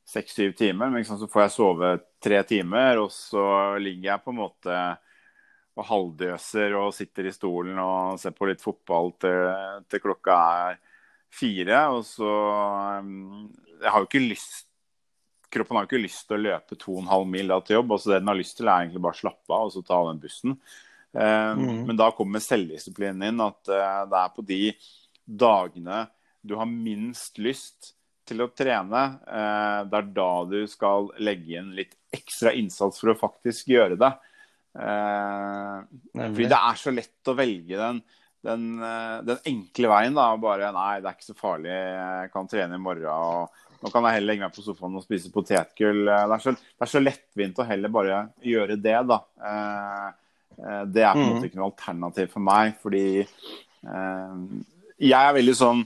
[0.08, 0.89] seks-syv timer.
[0.89, 1.91] Men liksom, så får jeg sove
[2.24, 3.43] tre timer, og så
[3.82, 4.78] ligger jeg på en måte
[5.78, 9.43] og halvdøser og sitter i stolen og ser på litt fotball til,
[9.86, 10.80] til klokka er
[11.34, 11.84] fire.
[11.93, 12.32] Og så
[13.04, 13.46] um,
[13.78, 14.65] Jeg har jo ikke lyst
[15.54, 17.78] Kroppen har jo ikke lyst til å løpe to og en halv mil da til
[17.78, 17.93] jobb.
[17.96, 20.00] altså Det den har lyst til, er egentlig bare å slappe av og så ta
[20.10, 20.58] den bussen.
[21.13, 21.86] Um, Mhm.
[21.88, 23.39] Men da kommer selvdisiplinen inn.
[23.46, 24.60] At uh, det er på de
[25.24, 26.02] dagene
[26.43, 27.93] du har minst lyst
[28.28, 33.13] til å trene, uh, det er da du skal legge inn litt ekstra innsats for
[33.13, 34.12] å faktisk gjøre det.
[34.78, 35.82] Uh,
[36.13, 38.02] fordi det er så lett å velge den,
[38.46, 40.18] den, uh, den enkle veien.
[40.18, 43.08] da, Bare nei, det er ikke så farlig, jeg kan trene i morgen.
[43.10, 46.06] og Nå kan jeg heller legge meg på sofaen og spise potetgull.
[46.10, 49.20] Det er så, det er så lettvint å heller bare gjøre det, da.
[50.90, 51.36] Det er på en Mhm.
[51.36, 53.04] måte ikke noe alternativ for meg, fordi
[54.98, 55.84] jeg er veldig sånn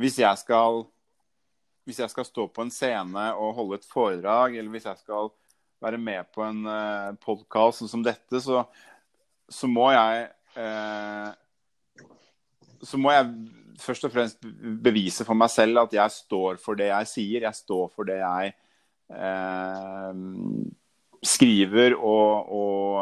[0.00, 0.84] Hvis jeg skal
[1.90, 5.30] hvis jeg skal stå på en scene og holde et foredrag, eller hvis jeg skal
[5.82, 8.64] være med på en uh, podkast sånn som dette, så,
[9.50, 10.28] så må jeg
[10.60, 11.30] eh,
[12.84, 13.30] Så må jeg
[13.80, 14.44] først og fremst
[14.84, 17.46] bevise for meg selv at jeg står for det jeg sier.
[17.46, 18.52] Jeg står for det jeg
[19.16, 20.20] eh,
[21.32, 23.00] skriver og, og,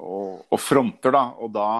[0.00, 1.24] og, og fronter, da.
[1.40, 1.70] Og da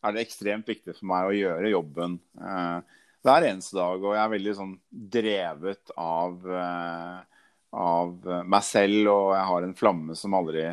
[0.00, 4.02] er det ekstremt viktig for meg å gjøre jobben eh, hver eneste dag.
[4.02, 4.74] Og jeg er veldig sånn
[5.16, 7.44] drevet av, eh,
[7.76, 10.66] av meg selv, og jeg har en flamme som aldri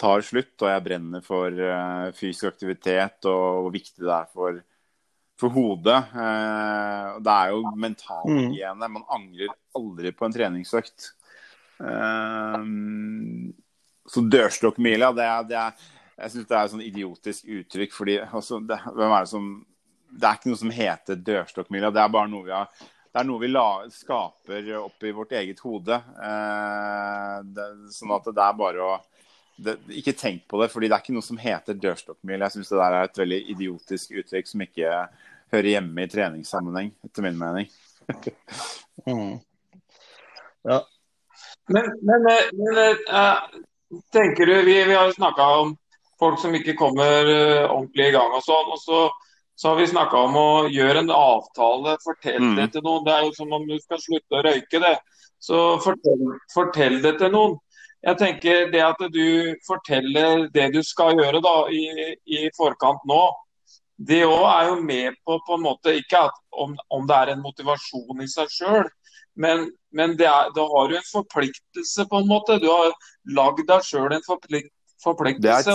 [0.00, 0.54] tar slutt.
[0.60, 4.62] Og jeg brenner for eh, fysisk aktivitet og hvor viktig det er for,
[5.40, 6.00] for hodet.
[6.12, 8.92] Eh, det er jo mentalhygiene.
[8.98, 11.12] Man angrer aldri på en treningsøkt.
[14.04, 15.72] Så dørstokkmila, det det er
[16.14, 17.94] jeg syns det er et sånn idiotisk uttrykk.
[17.94, 19.48] fordi altså, det, hvem er det som
[20.14, 21.90] det er ikke noe som heter dørstokkmila.
[21.94, 22.70] Det er bare noe vi, har,
[23.10, 25.98] det er noe vi la, skaper oppi vårt eget hode.
[25.98, 28.94] Eh, det, sånn at det er bare å
[29.54, 32.42] det, Ikke tenk på det, fordi det er ikke noe som heter dørstokkmil.
[32.42, 34.96] Jeg syns det der er et veldig idiotisk uttrykk som ikke
[35.54, 37.70] hører hjemme i treningssammenheng, etter min mening.
[39.04, 39.40] Mm.
[40.62, 40.76] Ja.
[41.68, 42.76] Men, men, men
[43.10, 43.40] uh,
[44.14, 45.72] tenker du, vi, vi har jo snakka om
[46.22, 48.70] folk som ikke kommer eh, ordentlig i gang og sånn.
[48.70, 49.00] og så
[49.54, 52.56] så har vi snakka om å gjøre en avtale, fortell Mm.
[52.56, 53.04] det til noen.
[53.04, 54.98] Det er jo som om du skal slutte å røyke det.
[55.38, 57.56] Så fortell, fortell det til noen.
[58.04, 63.22] Jeg tenker det at du forteller det du skal gjøre da, i, i forkant nå,
[63.96, 67.30] det òg er jo med på på en måte Ikke at om, om det er
[67.32, 68.88] en motivasjon i seg sjøl,
[69.38, 72.58] men, men det er, da har du en forpliktelse, på en måte.
[72.62, 72.90] Du har
[73.38, 74.73] lagd deg sjøl en forplikt,
[75.44, 75.66] Det er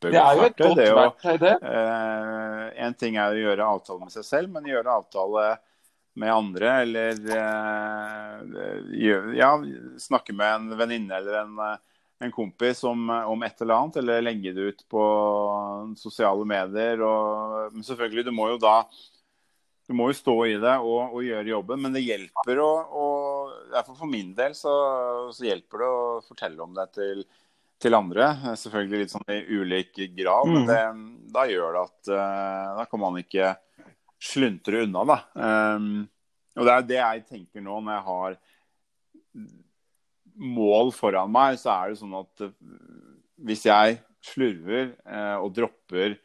[0.00, 1.56] det, det er jo et godt verktøy, det.
[1.70, 5.44] Eh, en ting er å gjøre avtale med seg selv, men gjøre avtale
[6.20, 8.88] med andre, eller uh,
[9.38, 9.52] ja,
[10.02, 11.60] snakke med en venninne eller en,
[12.20, 15.04] en kompis om, om et eller annet, eller legge det ut på
[16.00, 17.00] sosiale medier.
[17.06, 18.82] Og, men selvfølgelig, du må jo da
[19.90, 23.06] du må jo stå i det og, og gjøre jobben, men det hjelper å, å
[23.88, 24.70] For min del så,
[25.34, 27.24] så hjelper det å fortelle om det til,
[27.80, 28.30] til andre.
[28.60, 30.80] Selvfølgelig litt sånn i ulik grad, men det,
[31.34, 33.54] da gjør det at eh, Da kan man ikke
[34.20, 35.18] sluntre unna, da.
[35.34, 35.92] Um,
[36.58, 38.38] og det er det jeg tenker nå når jeg har
[40.40, 42.54] mål foran meg, så er det sånn at eh,
[43.46, 46.16] hvis jeg slurver eh, og dropper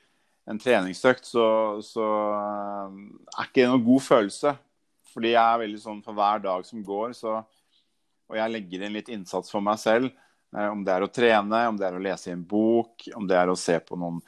[0.49, 1.47] en treningsøkt, så,
[1.83, 3.01] så eh,
[3.35, 4.55] er ikke det noen god følelse.
[5.15, 7.39] Fordi jeg er veldig sånn for hver dag som går, så,
[8.27, 10.11] og jeg legger inn litt innsats for meg selv.
[10.53, 13.25] Eh, om det er å trene, om det er å lese i en bok, om
[13.29, 14.19] det er å se på noen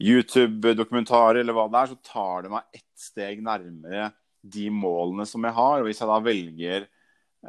[0.00, 4.10] YouTube-dokumentarer eller hva det er, så tar det meg ett steg nærmere
[4.46, 5.80] de målene som jeg har.
[5.80, 6.86] Og hvis jeg da velger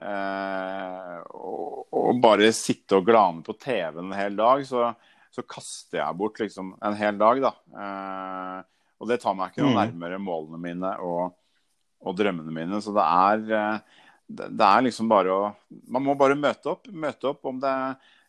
[0.02, 1.56] eh, å,
[1.92, 4.90] å bare sitte og glane på TV en hel dag, så,
[5.34, 7.54] så kaster jeg bort liksom en hel dag, da.
[7.84, 8.58] Eh,
[8.98, 9.82] og det tar meg ikke noe Mm.
[9.84, 11.36] nærmere målene mine og,
[12.02, 12.80] og drømmene mine.
[12.82, 15.56] Så det er, eh, det, er liksom bare å
[15.88, 16.88] Man må bare møte opp.
[16.92, 17.74] Møte opp om det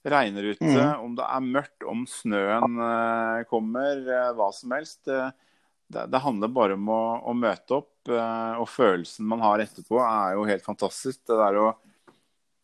[0.09, 1.01] regner ute, Mm.
[1.05, 5.01] om det er mørkt, om snøen eh, kommer, eh, hva som helst.
[5.05, 5.33] Det,
[5.91, 9.99] det, det handler bare om å, å møte opp, eh, og følelsen man har etterpå,
[10.01, 11.25] er jo helt fantastisk.
[11.27, 11.69] Det der å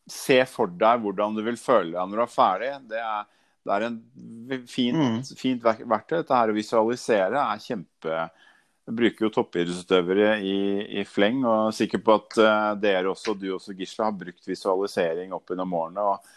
[0.09, 3.25] se for deg hvordan du vil føle deg når du er ferdig, det er,
[3.65, 5.21] det er en fint, Mm.
[5.37, 6.19] fint verktøy.
[6.23, 8.27] Dette her å visualisere er kjempe
[8.85, 10.57] bruker jo toppidrettsutøvere i,
[11.01, 14.49] i fleng, og er sikker på at uh, dere også, du også, Gisle, har brukt
[14.49, 16.05] visualisering opp gjennom årene.
[16.05, 16.33] Og,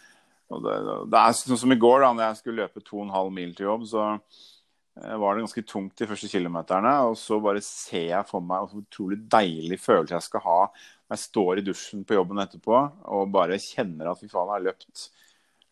[0.54, 0.76] og det,
[1.12, 3.84] det er sånn som i går, da når jeg skulle løpe 2,5 mil til jobb,
[3.90, 6.94] så eh, var det ganske tungt de første kilometerne.
[7.10, 11.16] Og så bare ser jeg for meg hvor utrolig deilig følelse jeg skal ha når
[11.16, 12.80] jeg står i dusjen på jobben etterpå
[13.16, 15.04] og bare kjenner at fy faen, jeg har løpt,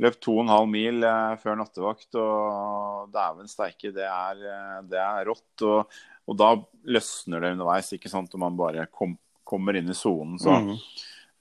[0.00, 2.20] løpt 2,5 mil eh, før nattevakt.
[2.20, 5.64] Og dæven steike, det, er, det er rått.
[5.64, 6.52] Og, og da
[6.86, 10.38] løsner det underveis, ikke sant, og man bare kom, kommer inn i sonen.
[10.42, 10.72] Så Mm.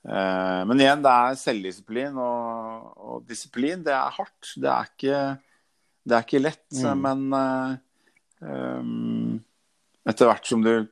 [0.06, 4.52] Eh, men igjen, det er selvdisiplin, og, og disiplin, det er hardt.
[4.54, 5.22] Det er ikke,
[6.06, 7.02] det er ikke lett, Mm.
[7.02, 7.72] men eh,
[8.46, 9.40] um,
[10.06, 10.86] etter hvert som du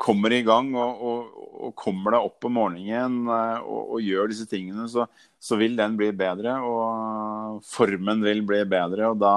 [0.00, 1.34] kommer i gang og, og,
[1.68, 5.04] og kommer deg opp om morgenen og, og gjør disse tingene, så,
[5.38, 9.34] så vil den bli bedre, og formen vil bli bedre, og da,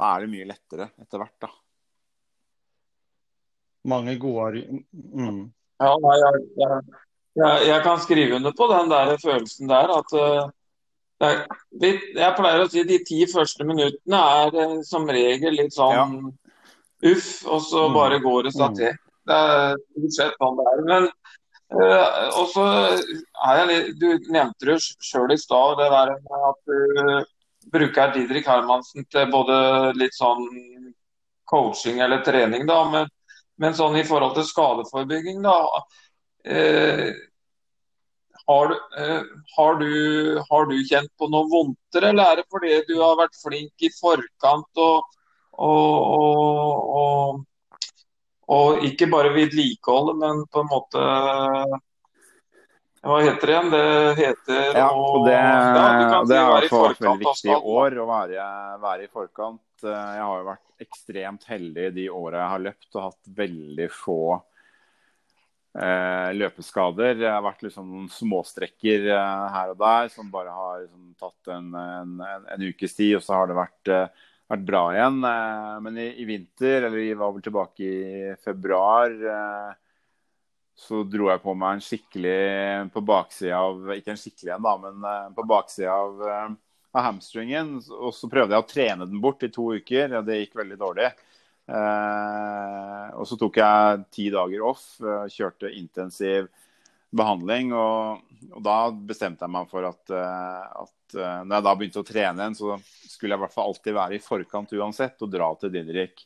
[0.00, 1.50] da er det mye lettere etter hvert, da.
[3.90, 4.60] Mange gode
[4.92, 5.40] mm.
[5.80, 6.80] Ja, nei, jeg, jeg,
[7.40, 9.92] jeg, jeg kan skrive under på den der følelsen der.
[9.96, 10.50] At eh,
[11.20, 15.76] det er, jeg pleier å si de ti første minuttene er eh, som regel litt
[15.76, 16.18] sånn
[17.08, 17.94] uff, og så Mm.
[17.96, 18.76] bare går det seg Mm.
[18.76, 18.98] til.
[19.30, 20.84] Det er stort sett sånn det er.
[20.90, 21.08] Men
[21.72, 22.64] uh, også
[23.46, 27.24] er jeg litt Du nevnte det sjøl i stad, det der med at du
[27.72, 29.56] bruker Didrik Hermansen til både
[29.98, 30.46] litt sånn
[31.50, 32.82] coaching eller trening, da.
[32.92, 33.10] Men,
[33.60, 35.58] men sånn i forhold til skadeforebygging, da.
[36.44, 37.10] Eh,
[38.50, 39.22] har, eh,
[39.56, 43.38] har, du, har du kjent på noe vondtere, eller er det fordi du har vært
[43.42, 45.20] flink i forkant og,
[45.52, 47.76] og, og, og,
[48.56, 51.04] og ikke bare vedlikeholde, men på en måte
[53.00, 53.70] Hva heter det igjen?
[53.72, 53.84] Det
[54.18, 58.06] heter Ja, og det, ja, det har i hvert fall veldig viktig i år å
[58.10, 58.48] være,
[58.82, 59.64] være i forkant.
[59.86, 63.88] Eh, Jeg har jo vært ekstremt heldig de åra jeg har løpt og hatt veldig
[63.92, 64.20] få
[65.80, 67.24] eh, løpeskader.
[67.24, 71.52] Jeg har vært liksom noen småstrekker eh, her og der som bare har liksom, tatt
[71.56, 73.16] en, en, en, en ukes tid.
[73.16, 75.22] Og så har det vært, eh, vært bra igjen.
[75.32, 79.78] Eh, men i, i, vinter, eller vi var vel tilbake i februar, eh,
[80.80, 84.76] så dro jeg på meg en skikkelig på baksida av Ikke en skikkelig en, da,
[84.80, 86.22] men eh, på baksida av,
[86.96, 87.74] av hamstringen.
[87.98, 90.78] Og så prøvde jeg å trene den bort i to uker, og det gikk veldig
[90.80, 91.10] dårlig.
[91.70, 94.86] Eh, og så tok jeg ti dager off,
[95.34, 96.48] kjørte intensiv
[97.12, 97.74] behandling.
[97.76, 102.46] Og, og, da bestemte jeg meg for at, at når jeg da begynte å trene
[102.46, 105.76] igjen, så skulle jeg i hvert fall alltid være i forkant uansett og dra til
[105.76, 106.24] Didrik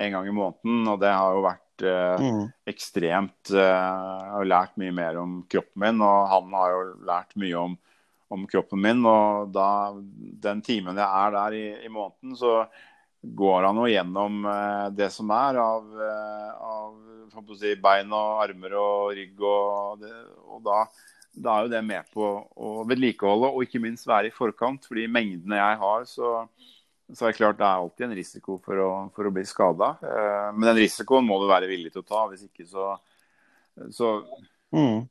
[0.00, 0.86] en gang i måneden.
[0.88, 2.42] Og det har jo vært uh, mm.
[2.70, 7.36] ekstremt uh, Jeg har lært mye mer om kroppen min, og han har jo lært
[7.40, 7.76] mye om,
[8.30, 9.02] om kroppen min.
[9.08, 9.68] Og da,
[10.46, 12.64] den timen jeg er der i, i måneden, så
[13.20, 14.46] går han jo gjennom
[14.96, 15.90] det som er av,
[16.64, 19.42] av si, bein og armer og rygg.
[19.44, 20.14] Og, det,
[20.48, 20.86] og da
[21.30, 24.86] da er jo det med på å vedlikeholde og ikke minst være i forkant.
[24.88, 26.30] fordi mengdene jeg har, så,
[27.14, 29.94] så er det klart det er alltid en risiko for å, for å bli skada.
[30.04, 32.26] Eh, men den risikoen må du være villig til å ta.
[32.30, 32.92] Hvis ikke så,
[33.94, 34.12] så...
[34.76, 35.02] Mm.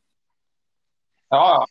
[1.33, 1.65] Ja, ja.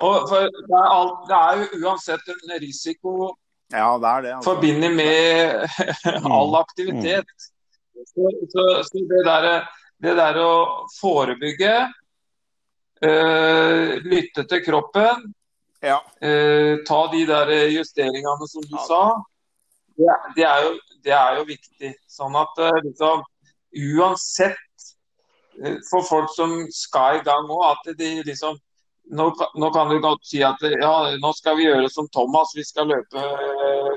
[0.00, 3.34] Og det er, alt, det er, jo uansett en risiko
[3.70, 4.54] ja, det er det, altså.
[4.54, 7.28] forbindet med all aktivitet.
[7.28, 8.06] Mm.
[8.08, 9.46] Så, så, så det, der,
[10.02, 10.54] det der å
[10.96, 11.74] forebygge
[13.06, 15.28] øh, lytte til kroppen.
[15.80, 16.00] Ja.
[16.20, 18.86] øh, ta de der justeringene som du ja.
[18.88, 19.04] sa.
[20.00, 20.72] Det, det, er jo,
[21.04, 21.92] det, er jo, viktig.
[22.08, 23.22] Sånn at uh, liksom,
[23.98, 24.66] uansett
[25.90, 28.56] for folk som skal i gang òg, at de liksom
[29.10, 29.26] nå,
[29.58, 32.88] nå, kan du godt si at ja, nå skal vi gjøre som Thomas, vi skal
[32.92, 33.24] løpe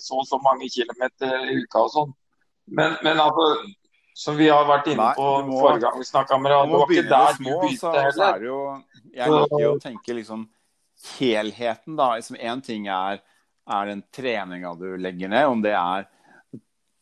[0.01, 2.13] så og så mange kilometer i uka og sånn.
[2.73, 3.45] Men, men altså,
[4.17, 6.95] som vi har vært inne på må, forrige gang vi snakka med deg, det var
[6.95, 8.47] ikke der du begynte heller.
[9.13, 10.47] Jeg liker jo å tenke liksom
[11.17, 12.13] helheten, da.
[12.17, 13.21] Liksom Én ting er,
[13.63, 16.09] er den treninga du legger ned, om det er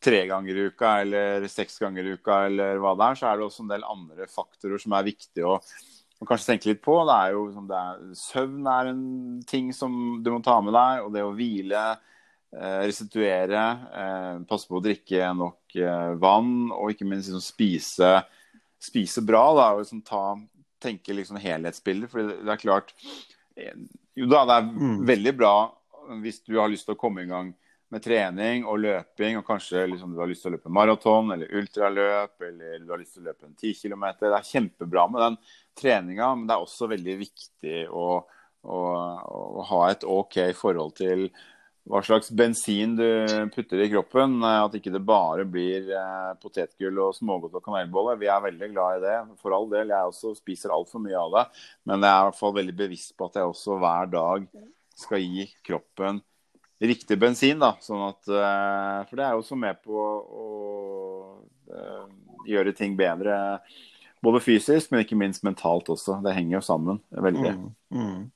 [0.02, 3.38] tre ganger i uka eller seks ganger i uka eller hva det er, så er
[3.38, 6.95] det også en del andre faktorer som er viktige å, å kanskje tenke litt på.
[7.08, 9.04] Det er jo det er, Søvn er en
[9.50, 9.93] ting som
[10.24, 11.84] du må ta med deg, og det å hvile.
[12.52, 13.62] Eh, restituere,
[13.95, 18.10] eh, passe på å drikke nok eh, vann, og ikke minst liksom, spise,
[18.76, 19.45] spise bra.
[19.56, 20.36] Da, og liksom, ta,
[20.84, 22.12] tenke liksom helhetsbildet.
[22.12, 22.91] For det, er klart
[23.56, 23.78] eh,
[24.19, 24.97] Jo da, det er mm.
[25.08, 25.54] veldig bra
[26.24, 27.54] hvis du har lyst til å komme i gang
[27.92, 31.52] med trening og løping, og kanskje liksom, du har lyst til å løpe maraton eller
[31.60, 34.06] ultraløp, eller du har lyst til å løpe en 10 km.
[34.22, 35.40] Det er kjempebra med den
[35.78, 38.06] treninga, men det er også veldig viktig å,
[38.64, 41.28] å, å ha et OK forhold til
[41.90, 43.08] hva slags bensin du
[43.52, 44.38] putter i kroppen.
[44.40, 48.20] Eh, at ikke det bare blir eh, potetgull og smågodt og kanelboller.
[48.22, 49.92] Vi er veldig glad i det, for all del.
[49.92, 51.48] Jeg også spiser altfor mye av det.
[51.90, 54.48] Men jeg er i hvert fall veldig bevisst på at jeg også hver dag
[54.97, 56.21] skal gi kroppen
[56.82, 57.60] riktig bensin.
[57.60, 60.01] da, sånn at, eh, For det er jo også med på
[60.41, 60.45] å
[61.69, 62.06] eh,
[62.49, 63.60] gjøre ting bedre.
[64.21, 66.19] Både fysisk, men ikke minst mentalt også.
[66.23, 67.54] Det henger jo sammen veldig.
[67.58, 68.32] Mm, mm.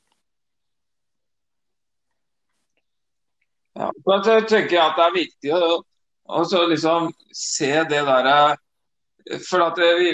[3.75, 5.81] Ja, så tenker jeg at det er viktig å,
[6.31, 8.55] å liksom se det derre
[9.43, 10.13] For at vi,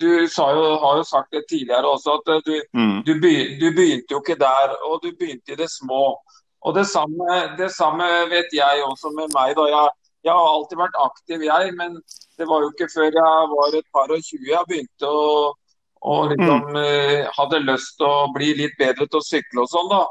[0.00, 2.98] du jo, har jo sagt det tidligere også, at du, mm.
[3.06, 3.12] du,
[3.60, 4.74] du, begynte jo ikke der.
[4.88, 6.18] Og du begynte i det små.
[6.66, 9.56] Og det samme, det samme vet jeg også med meg.
[9.58, 9.68] da.
[9.74, 9.94] Jeg,
[10.26, 11.72] jeg, har alltid vært aktiv, jeg.
[11.80, 11.98] Men
[12.38, 15.54] det var jo ikke før jeg var et par og tjue jeg begynte å
[15.98, 16.76] og liksom mm.
[16.78, 19.88] uh, hadde lyst til å bli litt bedre til å sykle og sånn.
[19.90, 20.04] da.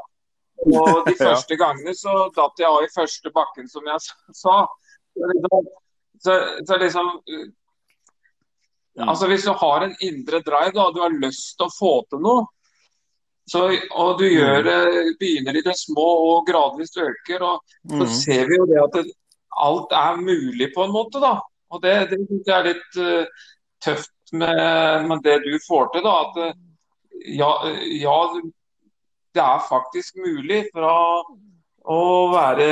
[0.68, 4.02] Og de første gangene så datt jeg av i første bakken, som jeg
[4.42, 4.58] sa.
[6.20, 6.36] Så,
[6.68, 7.08] så liksom.
[9.04, 11.92] Altså Hvis du har en indre drive da, og du har lyst til å få
[12.10, 12.46] til noe,
[13.48, 13.62] så,
[13.96, 14.80] og du gjør det,
[15.20, 18.10] begynner i det små og gradvis øker, og så mm.
[18.18, 19.04] ser vi jo det at det,
[19.58, 21.22] alt er mulig på en måte.
[21.22, 21.38] da.
[21.72, 23.46] Og Det, det synes jeg er litt uh,
[23.84, 26.04] tøft med, med, det du får til.
[26.04, 26.60] da, at uh,
[27.38, 27.50] ja,
[28.02, 28.18] ja,
[29.34, 30.94] det er faktisk mulig fra
[31.88, 32.00] å
[32.34, 32.68] være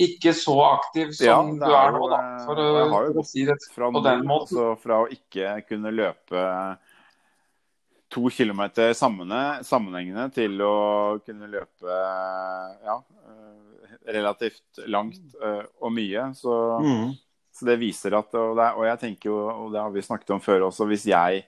[0.00, 4.02] ikke så aktiv som ja, du er, nå, da, for, for å si det på
[4.04, 4.58] den måten.
[4.58, 6.44] Altså fra å ikke kunne løpe
[8.14, 10.76] to kilometer sammenhengende til å
[11.24, 11.98] kunne løpe
[12.86, 12.98] ja,
[14.14, 16.28] relativt langt eh, og mye.
[16.38, 17.08] Så, mm.
[17.58, 20.36] så det viser at og, det, og, jeg tenker jo, og det har vi snakket
[20.36, 21.46] om før også, hvis jeg,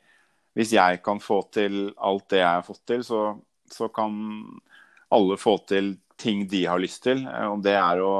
[0.58, 3.28] hvis jeg kan få til alt det jeg har fått til, så
[3.72, 4.12] så kan
[5.08, 7.24] alle få til ting de har lyst til.
[7.26, 8.16] Eh, om det er å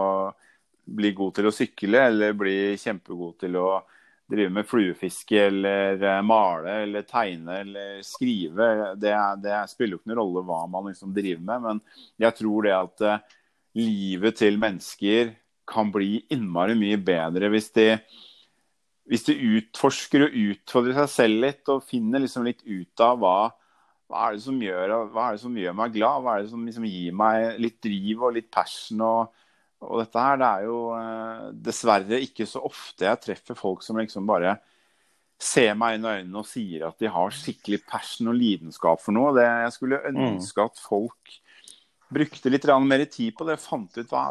[0.86, 3.68] bli god til å sykle eller bli kjempegod til å
[4.26, 8.68] drive med fluefiske eller eh, male eller tegne eller skrive.
[8.98, 11.82] Det, det spiller jo ikke noen rolle hva man liksom driver med, men
[12.26, 13.42] jeg tror det at uh,
[13.78, 15.34] livet til mennesker
[15.66, 17.86] kan bli innmari mye bedre hvis de,
[19.10, 23.38] hvis de utforsker og utfordrer seg selv litt og finner liksom litt ut av hva,
[24.06, 26.22] hva er det som gjør, hva er det som gjør meg glad?
[26.22, 29.02] Hva er det som liksom gir meg litt driv og litt passion?
[29.02, 29.42] Og,
[29.82, 33.98] og dette her, det er jo eh, dessverre ikke så ofte jeg treffer folk som
[33.98, 34.56] liksom bare
[35.42, 39.16] ser meg inn i øynene og sier at de har skikkelig passion og lidenskap for
[39.16, 39.34] noe.
[39.36, 41.34] Det, jeg skulle ønske at folk
[42.12, 43.58] brukte litt mer tid på det.
[43.60, 44.28] Fant ut hva,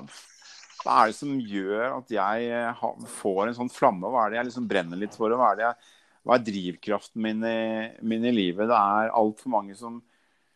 [0.86, 2.88] hva er det som gjør at jeg eh,
[3.19, 4.07] får en sånn flamme?
[4.07, 5.36] Hva er det jeg liksom brenner litt for?
[5.36, 5.94] Hva er, det jeg,
[6.26, 7.61] hva er drivkraften min i,
[8.01, 8.67] min i livet?
[8.69, 9.99] Det er altfor mange som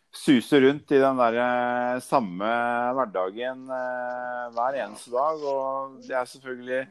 [0.09, 2.49] suser rundt i den der eh, samme
[2.97, 5.45] hverdagen eh, hver eneste dag.
[5.45, 6.81] Og det er selvfølgelig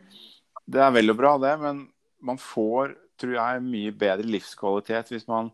[0.69, 1.87] Det er vel og bra, det, men
[2.23, 5.51] man får tror jeg, mye bedre livskvalitet hvis man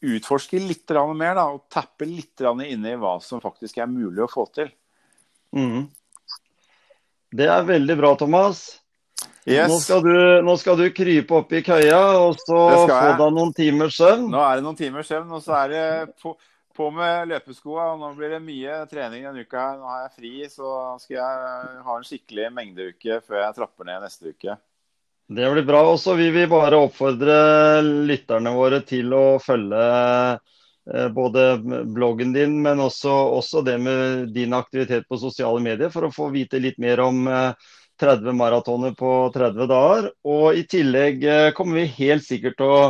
[0.00, 4.30] utforsker litt mer da, og tapper litt inn i hva som faktisk er mulig å
[4.30, 4.70] få til.
[5.50, 5.90] Mm.
[7.34, 8.79] Det er veldig bra, Thomas.
[9.50, 9.70] Yes.
[9.70, 10.14] Nå, skal du,
[10.46, 14.28] nå, skal du, krype opp i køya og så få deg noen timers søvn.
[14.30, 15.84] Nå er det noen timers søvn, og så er det
[16.22, 16.36] på,
[16.76, 17.90] på med løpeskoa.
[17.98, 19.66] Nå blir det mye trening denne uka.
[19.80, 24.06] Nå har jeg fri, så skal jeg ha en skikkelig mengdeuke før jeg trapper ned
[24.06, 24.56] neste uke.
[25.30, 25.82] Det blir bra.
[25.92, 27.36] Og så vil vi bare oppfordre
[27.82, 31.44] lytterne våre til å følge eh, både
[31.90, 36.32] bloggen din, men også, også, det med din aktivitet på sosiale medier, for å få
[36.34, 37.30] vite litt mer om
[38.00, 40.10] 30 eh, maratoner på 30 dager.
[40.26, 42.82] Og i tillegg eh, kommer vi helt sikkert til å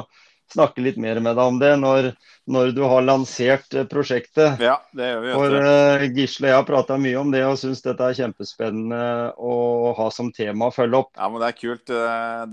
[0.51, 2.09] snakke litt mer med deg om det når,
[2.51, 4.63] når du har lansert eh, prosjektet.
[4.63, 5.37] Ja, det gjør vi.
[5.37, 9.05] For uh, Gisle og jeg har prata mye om det og syns dette er kjempespennende
[9.39, 9.55] å
[9.99, 11.13] ha som tema å følge opp.
[11.15, 11.95] Ja, men Det er kult.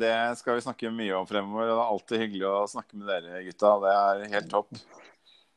[0.04, 1.72] Det skal vi snakke mye om fremover.
[1.72, 3.76] Det er alltid hyggelig å snakke med dere gutta.
[3.84, 4.88] Det er helt topp.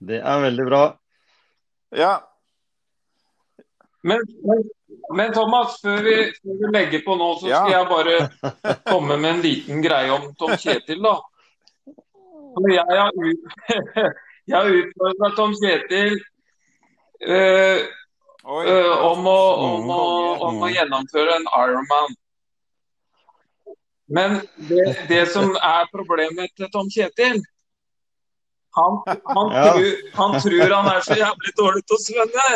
[0.01, 0.84] Det er veldig bra.
[1.92, 2.14] Ja.
[4.07, 4.62] Men, men,
[5.16, 7.78] men Thomas, før vi, før vi, legger på nå, så skal ja.
[7.78, 11.03] jeg bare komme med en liten greie om Tom Kjetil.
[11.03, 11.16] da.
[12.70, 13.59] Jeg har, ut,
[14.51, 16.16] jeg har utfordra Tom Kjetil
[17.22, 17.80] øh,
[18.47, 20.03] øh, om, å, om, å,
[20.49, 22.18] om, å, gjennomføre en Ironman.
[24.11, 27.38] Men det, det, som er problemet til Tom Kjetil
[28.74, 29.62] han, han, ja.
[29.72, 32.51] tror, han, tror, han er så jævlig dårlig til å svømme.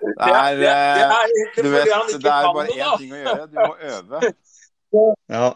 [0.00, 3.46] Det er, det, det er ikke fordi vet, det er bare én ting å gjøre.
[3.50, 4.22] Du må øve.
[5.30, 5.52] Ja,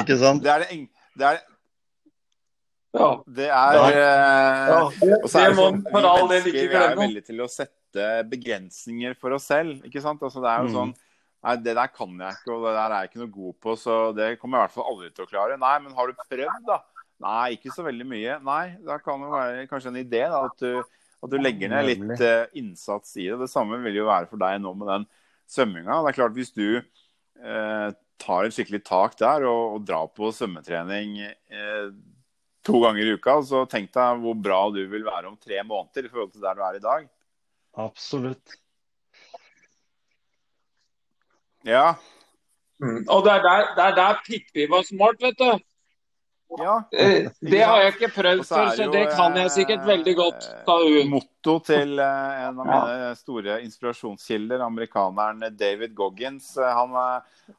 [0.00, 0.42] ikke sant?
[0.42, 0.76] Det er det,
[1.14, 1.36] det er
[2.92, 3.10] ja.
[3.36, 3.84] Det er ja.
[3.92, 8.08] ja det, og så er det sånn, Vi mennesker vi er veldig til å sette
[8.28, 9.78] begrensninger for oss selv.
[9.86, 10.20] ikke sant?
[10.20, 10.76] Altså, det er jo mm.
[10.80, 10.94] sånn
[11.42, 13.72] Nei, det der kan jeg ikke, og det der er jeg ikke noe god på,
[13.74, 15.56] så det kommer jeg i hvert fall aldri til å klare.
[15.58, 16.76] Nei, men har du prøvd, da?
[17.24, 18.36] Nei, ikke så veldig mye.
[18.46, 20.78] Nei, da kan det være kanskje en idé da, at du,
[21.22, 23.38] at du legger ned litt uh, innsats i det.
[23.44, 25.04] Det samme vil jo være for deg nå med den
[25.50, 26.00] svømminga.
[26.02, 27.88] Det er klart, hvis du uh,
[28.22, 31.92] tar et skikkelig tak der og, og drar på svømmetrening uh,
[32.66, 33.38] to ganger i uka.
[33.46, 36.58] Så tenk deg hvor bra du vil være om tre måneder i forhold til der
[36.58, 37.06] du er i dag.
[37.82, 38.58] Absolutt.
[41.66, 41.94] Ja.
[42.82, 43.04] Mm.
[43.06, 45.52] Og det er der, der, er der Pippi var smart, vet du.
[46.58, 50.46] Ja, eh, det har jeg ikke prøvd før, så det kan jeg sikkert veldig godt
[50.66, 51.08] ta ut.
[51.10, 56.52] Motto til eh, en av mine store inspirasjonskilder, amerikaneren David Goggins.
[56.58, 56.96] Eh, han,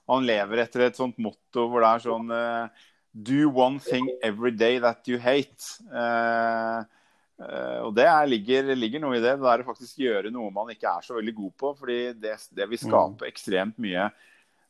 [0.10, 2.36] han lever etter et sånt motto hvor det er sånn
[3.14, 5.68] Do one thing every day that you hate.
[7.84, 9.36] Og det er, ligger, ligger, noe i det.
[9.38, 11.74] Det er å faktisk gjøre noe man ikke er så veldig god på.
[11.82, 13.30] fordi det, det vil skape mm.
[13.30, 14.10] ekstremt mye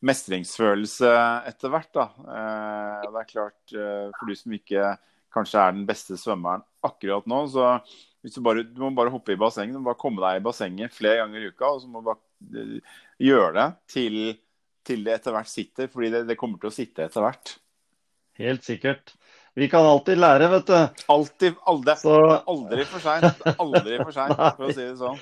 [0.04, 1.12] mestringsfølelse
[1.50, 1.92] etter hvert.
[1.96, 2.08] Da.
[2.20, 4.94] Uh, det er klart, for du som ikke
[5.34, 7.78] kanskje er den beste svømmeren akkurat nå, så
[8.24, 9.76] du, bare, du må bare hoppe i bassenget.
[9.76, 12.12] Du må bare komme deg i bassenget flere ganger i uka, og så må du
[12.12, 12.80] bare
[13.24, 14.18] gjøre det til,
[14.88, 15.90] til det etter hvert sitter.
[15.92, 17.56] fordi det, det kommer til å sitte etter hvert.
[18.40, 19.14] Helt sikkert.
[19.54, 21.04] Vi kan alltid lære, vet du.
[21.14, 21.60] Alltid.
[21.70, 22.16] Aldri, Så...
[22.50, 23.44] aldri for seint.
[23.54, 25.20] Aldri for seint, for å si det sånn.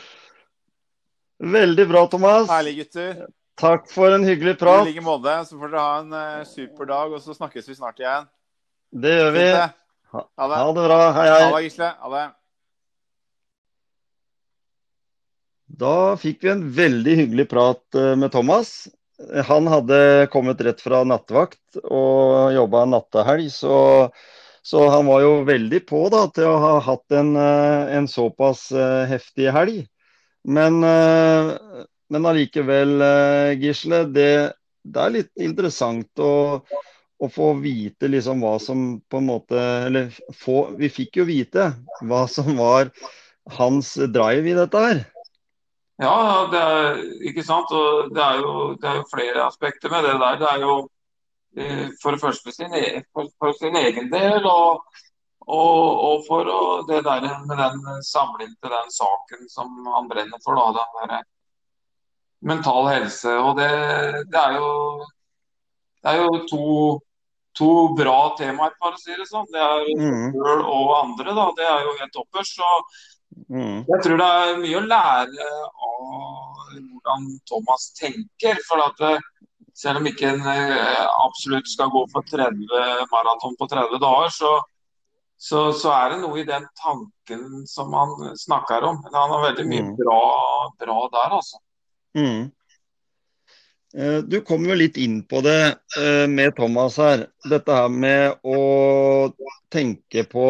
[1.58, 2.46] Veldig bra, Thomas.
[2.52, 3.26] Herlig, gutter.
[3.62, 4.88] Takk for en hyggelig prat.
[4.88, 5.34] I like måte.
[5.46, 8.26] Så får dere ha en uh, super dag, og så snakkes vi snart igjen.
[8.92, 9.44] Det gjør vi.
[10.12, 10.86] Ha, ha, det.
[10.88, 11.02] bra.
[11.16, 11.44] Hei, hei.
[11.46, 11.92] Ha det, Gisle.
[12.02, 12.24] Ha det.
[15.82, 18.90] Da fikk vi en veldig hyggelig prat eh, med Thomas.
[19.48, 24.10] Han hadde kommet rett fra nattevakt og jobba nattehelg, så,
[24.66, 28.66] så, han var jo veldig på da, til å ha hatt en, eh, en såpass
[29.14, 29.84] heftig helg.
[30.50, 30.82] Men,
[32.12, 33.04] men allikevel,
[33.62, 34.32] Gisle, det,
[34.84, 40.12] det, er litt interessant å, å, få vite liksom hva som på en måte Eller
[40.36, 41.72] få, vi fikk jo vite
[42.04, 42.92] hva som var
[43.58, 45.04] hans drive i dette her.
[46.02, 47.00] Ja, det er,
[47.30, 47.72] ikke sant.
[47.72, 50.40] Og det er, jo, det er jo flere aspekter med det der.
[50.42, 50.76] Det er jo
[51.58, 54.82] eh, for det første sin, e- for, for sin egen del, og,
[55.46, 60.42] og, og for å, det der med den samling til den saken som han brenner
[60.46, 61.30] for, da, den der
[62.42, 63.30] mental helse.
[63.40, 63.70] Og det,
[64.32, 64.72] det er jo
[66.02, 66.68] det er jo to,
[67.54, 69.46] to bra temaer, for å si det sånn.
[69.54, 70.32] Det er Mm.
[70.34, 71.46] sjøl og andre, da.
[71.58, 72.56] Det er jo helt toppers.
[72.58, 72.70] Så
[73.50, 73.86] Mm.
[73.88, 75.46] jeg tror det er mye å lære
[75.88, 76.02] av
[76.90, 78.58] hvordan Thomas tenker.
[78.68, 79.20] For at det,
[79.74, 84.52] selv om ikke en eh, absolutt skal gå for 30 maraton på 30 dager, så,
[85.38, 89.00] så, så er det noe i den tanken som han snakker om.
[89.14, 89.96] Han har veldig mye Mm.
[90.02, 90.20] bra,
[90.80, 91.58] bra der, altså.
[92.16, 92.52] Mm.
[93.98, 97.26] Eh, Du kom jo litt inn på det eh, med Thomas her.
[97.50, 99.32] Dette her med å
[99.72, 100.46] tenke på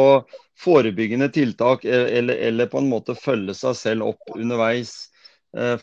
[0.61, 5.07] forebyggende tiltak, eh, eller, eller på en måte følge seg selv opp underveis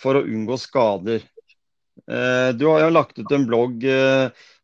[0.01, 1.18] for å unngå skader.
[2.09, 3.83] Du har jo lagt ut en blogg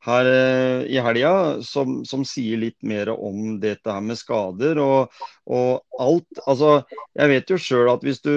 [0.05, 1.35] her eh, i helga
[1.65, 5.15] som, som sier litt mer om dette her med skader og,
[5.47, 6.43] og alt.
[6.45, 6.75] Altså,
[7.17, 8.35] jeg vet jo sjøl at hvis du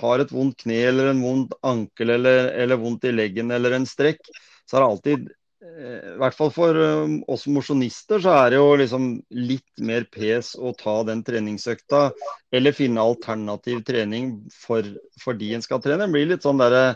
[0.00, 3.88] har et vondt kne eller en vondt ankel eller, eller vondt i leggen eller en
[3.88, 4.22] strekk,
[4.64, 5.28] så er det alltid
[5.66, 10.08] eh, I hvert fall for eh, oss mosjonister så er det jo liksom litt mer
[10.12, 12.06] pes å ta den treningsøkta
[12.56, 14.86] eller finne alternativ trening for,
[15.20, 16.06] fordi en skal trene.
[16.06, 16.94] Det blir litt sånn derre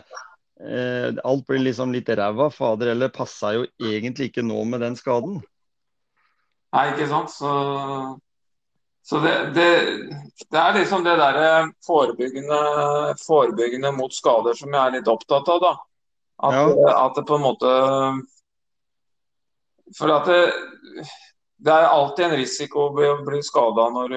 [0.61, 2.49] eh, Alt blir liksom litt ræva.
[2.53, 5.41] Fader eller passa jo egentlig ikke nå med den skaden.
[6.75, 7.31] Nei, ikke sant.
[7.31, 7.51] Så,
[9.05, 9.67] så det, det,
[10.51, 11.49] det er liksom det derre
[11.87, 12.61] forebyggende,
[13.23, 15.75] forebyggende mot skader som jeg er litt opptatt av, da.
[16.43, 16.95] At, Ja.
[17.05, 17.69] at det på en måte
[19.95, 20.41] For at det,
[21.63, 24.15] det er alltid en risiko å bli skada når,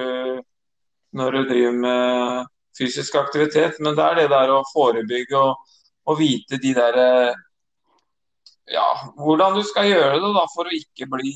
[1.15, 5.55] når du driver med fysisk aktivitet, men det er det der å forebygge og,
[6.07, 6.97] og vite de der
[8.69, 8.87] ja,
[9.17, 11.33] hvordan du skal gjøre det da, for å ikke bli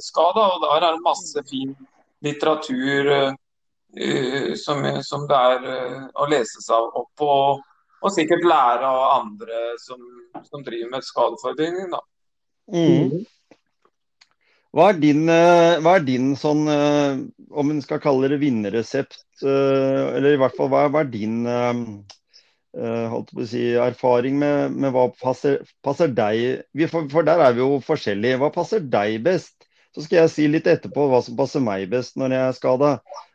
[0.00, 0.46] skada.
[0.54, 1.74] Og der er det masse fin
[2.24, 7.34] litteratur uh, som, som det er uh, å lese seg opp på.
[8.02, 10.00] Og sikkert lære av andre som,
[10.48, 11.92] som driver med skadeforebygging.
[11.92, 12.00] da.
[12.72, 13.22] Mm.
[14.72, 17.20] Hva er din, eh, hva er din sånn, eh,
[17.52, 21.44] om en skal kalle det vinnerresept, eh, eller i hvert fall hva, hva er din
[22.72, 27.80] si, erfaring med, med hva passer, passer deg vi, for, for der er vi jo
[27.84, 28.38] forskjellige.
[28.40, 29.56] Hva passer deg best?
[29.92, 32.92] Så skal jeg si litt etterpå hva som passer meg best når jeg er skada.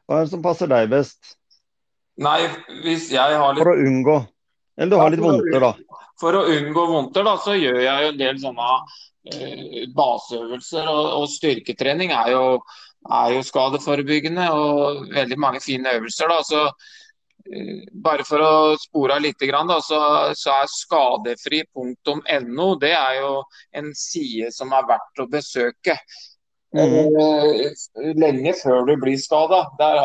[0.08, 1.36] Hva er det som passer deg best
[2.18, 2.48] Nei,
[2.82, 4.18] hvis jeg har litt for å unngå?
[4.78, 6.00] Eller du har litt vondter, da.
[6.18, 8.70] For å unngå vondter, da, så gjør jeg jo en del sånne
[9.30, 10.90] eh, baseøvelser.
[10.90, 12.44] Og, og styrketrening er jo,
[13.06, 16.34] er jo skadeforebyggende, og veldig mange fine øvelser.
[16.34, 16.98] da, så eh,
[17.94, 20.00] bare for å spore av litt, så,
[20.36, 25.96] så er skadefri.no det er jo en side som er verdt å besøke.
[26.76, 27.16] Mhm.
[27.22, 27.72] Eh,
[28.16, 29.64] Lenge før du blir skada.
[29.80, 29.96] Der,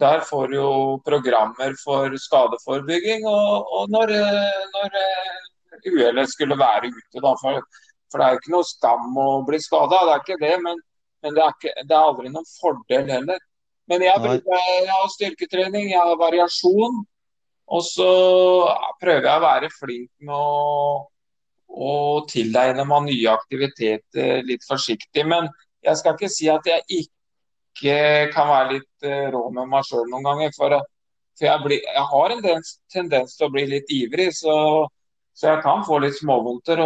[0.00, 0.72] der får du jo
[1.04, 3.26] programmer for skadeforebygging.
[3.26, 7.34] Og, og når, eh, når eh, uhellet skulle være ute, da.
[7.42, 7.60] For,
[8.10, 10.54] for det er jo ikke noe skam å bli skada, det er ikke det.
[10.64, 10.82] Men,
[11.22, 13.44] men det, er ikke, det er aldri noen fordel heller.
[13.88, 16.98] Men jeg, bruker, jeg har styrketrening, jeg har variasjon.
[17.68, 18.10] Og så
[19.00, 21.04] prøver jeg å være flink med å,
[21.68, 21.94] å
[22.28, 25.24] tilegne meg nye aktiviteter litt forsiktig.
[25.28, 25.50] Men
[25.84, 27.98] jeg skal ikke si at jeg ikke
[28.32, 30.54] kan være litt eh, rå med meg sjøl noen ganger.
[30.56, 30.78] For,
[31.38, 34.54] for jeg, blir, jeg har en tendens, tendens til å bli litt ivrig, så,
[35.36, 36.82] så jeg kan få litt småvondter.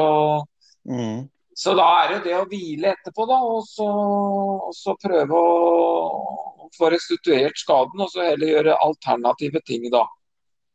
[0.82, 1.28] Mm.
[1.54, 3.38] så da er det det å hvile etterpå, da.
[3.54, 9.88] Og så, og så prøve å få restituert skaden, og så heller gjøre alternative ting
[9.92, 10.04] da.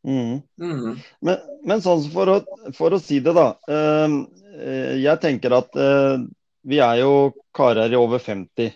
[0.07, 0.41] Mm.
[0.61, 0.97] Mm.
[1.25, 2.39] Men, men sånn for å,
[2.77, 3.49] for å si det, da.
[3.67, 4.17] eh,
[4.55, 6.19] eh, jeg tenker at eh,
[6.67, 8.75] vi er jo karer i over 50.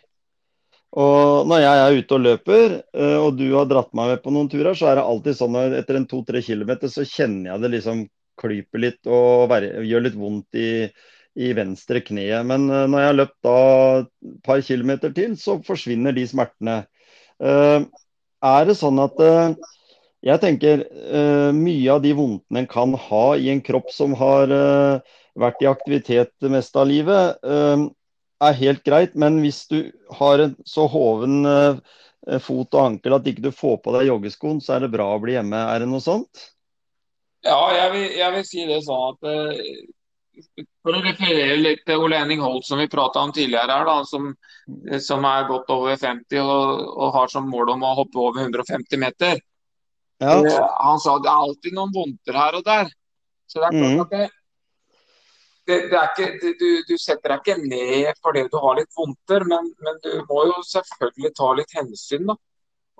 [1.01, 4.33] Og når jeg er ute og løper, eh, og du har dratt meg med på
[4.35, 7.63] noen turer, så er det alltid sånn at etter en to-tre kilometer så kjenner jeg
[7.63, 8.03] det liksom
[8.41, 10.71] klyper litt og være, gjør litt vondt i,
[11.39, 12.43] i venstre kneet.
[12.47, 13.57] Men når jeg har løpt da
[14.01, 14.11] et
[14.43, 16.81] par kilometer til, så forsvinner de smertene.
[17.41, 17.81] Eh,
[18.45, 19.53] er det sånn at eh,
[20.27, 24.51] jeg tenker eh, mye av de vondtene en kan ha i en kropp som har
[25.41, 27.39] vært i aktivitet det meste av livet,
[28.41, 29.13] er helt greit.
[29.15, 29.77] Men hvis du
[30.19, 31.47] har en så hoven
[32.43, 35.21] fot og ankel at ikke du får på deg joggeskoen, så er det bra å
[35.23, 35.63] bli hjemme.
[35.71, 36.43] Er det noe sånt?
[37.47, 39.31] Ja, jeg vil, jeg vil si det sånn at
[40.81, 43.97] For å referere litt til Ole Henning Holt, som vi prata om tidligere her, da,
[44.07, 44.29] som,
[45.03, 49.01] som er godt over 50 og, og har som mål om å hoppe over 150
[49.01, 49.41] meter.
[50.21, 50.37] Ja.
[50.37, 50.47] Og,
[50.85, 52.91] Han sa det er alltid noen vondter her og der.
[53.49, 54.29] Så det er klart klart at det,
[55.67, 59.45] det, det er ikke, du, du setter deg ikke ned fordi du har litt vondter,
[59.51, 62.37] men, men du må jo selvfølgelig ta litt hensyn, da.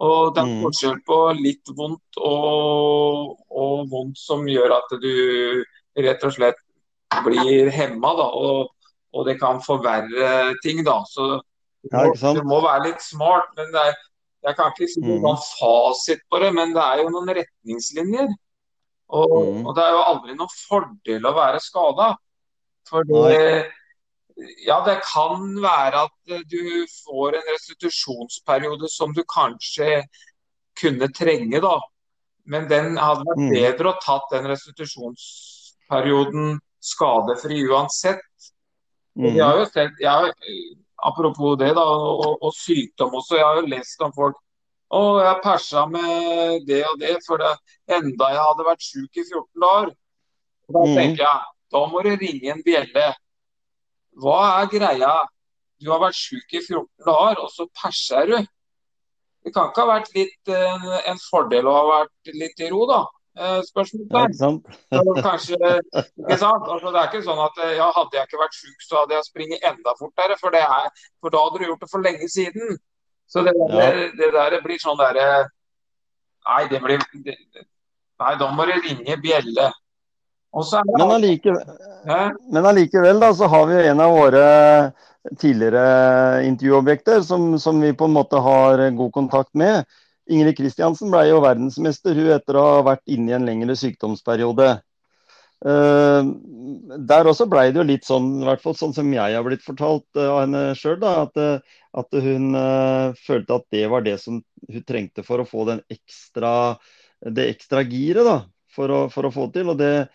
[0.02, 0.62] Og det er Mhm.
[0.66, 5.12] forskjell på litt vondt og, og vondt som gjør at du
[6.02, 6.58] rett og slett
[7.26, 8.28] blir hemma, da.
[8.38, 8.70] Og,
[9.12, 10.98] og det kan forverre ting, da.
[11.10, 11.22] Så
[11.82, 12.38] du Ja, må, sant?
[12.40, 13.48] du må være litt smart.
[13.58, 13.94] Men det er,
[14.48, 15.44] jeg kan ikke si noen mm.
[15.60, 18.28] fasit på det, men det er jo noen retningslinjer.
[19.12, 19.64] Og, mm.
[19.68, 22.08] og det er jo aldri noen fordel å være skada.
[22.90, 23.66] For det,
[24.66, 30.02] ja, det kan være at eh, du får en restitusjonsperiode som du kanskje
[30.80, 31.76] kunne trenge, da.
[32.50, 33.52] Men den hadde vært Mhm.
[33.54, 38.24] bedre å tatt den restitusjonsperioden skadefri uansett.
[39.16, 39.36] Mhm.
[39.36, 40.32] Jeg har jo sett, jeg har,
[41.04, 44.38] apropos det da, og, og sykdom også, jeg har jo lest om folk
[44.92, 47.52] å, jeg persa med det og det, for det,
[47.88, 49.92] enda jeg hadde vært syk i 14 år.
[50.68, 50.96] Og Da Mhm.
[50.98, 53.14] tenker jeg, da må du ringe en bjelle.
[54.20, 55.14] Hva er greia?
[55.82, 58.38] Du har vært syk i 14 dager, og så perser du.
[59.44, 62.86] Det kan ikke ha vært litt eh, en fordel å ha vært litt i ro,
[62.86, 63.06] da?
[63.38, 64.62] Eh, Ja, Spørsmålstegn.
[65.24, 65.56] kanskje,
[66.20, 66.66] ikke sant?
[66.68, 69.16] Altså, det er ikke sånn at eh, ja, hadde jeg ikke vært syk, så hadde
[69.16, 70.36] jeg springet enda fortere.
[70.42, 70.90] For, det er,
[71.24, 72.78] for da hadde du gjort det for lenge siden.
[73.32, 73.68] Så det, Ja.
[73.72, 75.48] der, det der blir sånn derre
[76.42, 77.36] Nei, det blir det,
[78.20, 79.70] Nei, da må du ringe bjelle.
[80.52, 84.42] Det Men allikevel, men allikevel da, så har vi en av våre
[85.40, 89.86] tidligere intervjuobjekter som, som vi på en måte har god kontakt med.
[90.32, 94.70] Ingrid Kristiansen ble jo verdensmester hun etter å ha vært inne i en lengre sykdomsperiode.
[95.62, 96.30] Eh,
[97.06, 99.66] der også ble det jo litt sånn, i hvert fall sånn som jeg har blitt
[99.66, 102.56] fortalt eh, av henne sjøl, at, eh, at hun
[103.20, 106.80] følte at det var det som hun trengte for å få ekstra,
[107.22, 108.38] det ekstra giret da,
[108.74, 109.70] for å, for å få til.
[109.74, 110.10] Og det,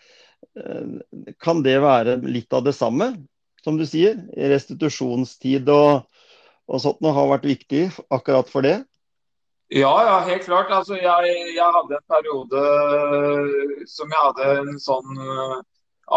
[1.41, 3.11] kan det være litt av det samme,
[3.63, 4.17] som du sier?
[4.35, 6.09] Restitusjonstid og,
[6.67, 8.81] og sånt noe har vært viktig akkurat for det?
[9.69, 10.69] Ja, ja, helt klart.
[10.71, 12.61] Altså, jeg, jeg hadde en periode
[13.91, 15.57] som jeg hadde en sånn eh,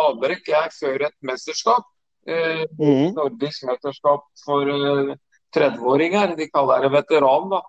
[0.01, 1.89] avbrekk jeg før et mesterskap.
[2.31, 3.17] Eh, mm.
[3.17, 5.17] Nordisk mesterskap for eh,
[5.57, 6.37] 30-åringer.
[6.39, 7.61] De kaller det veteran, da.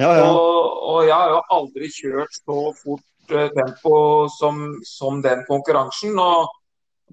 [0.00, 0.30] Ja, ja.
[0.32, 3.94] Og, og jeg har jo aldri kjørt så fort eh, tempo
[4.32, 6.16] som, som den konkurransen.
[6.16, 6.48] Og,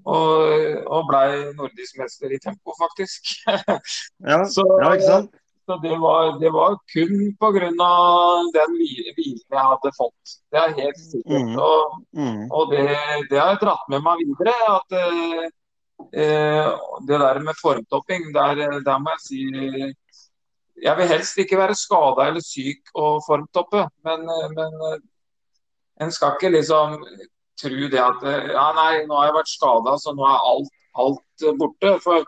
[0.08, 3.34] og, og blei nordisk mester i tempo, faktisk.
[4.30, 5.36] Ja, Så- ja ikke sant?
[5.68, 7.68] Så det var, det var kun pga.
[8.56, 9.18] den hvilen
[9.52, 10.36] jeg hadde fått.
[10.48, 11.42] Det er helt sikkert.
[11.44, 11.58] Mhm.
[11.60, 12.46] Og, Mhm.
[12.50, 12.86] og det,
[13.30, 14.54] det har jeg dratt med meg videre.
[14.78, 14.96] At
[16.16, 16.70] eh,
[17.06, 19.94] det der med formtopping, der, der må jeg si
[20.82, 24.20] Jeg vil helst ikke være skada eller syk og formtoppe, men,
[24.54, 24.72] men
[26.00, 27.02] en skal ikke liksom
[27.60, 28.22] tro det at
[28.54, 31.96] Ja, nei, nå har jeg vært skada, så nå er alt, alt borte.
[32.04, 32.22] For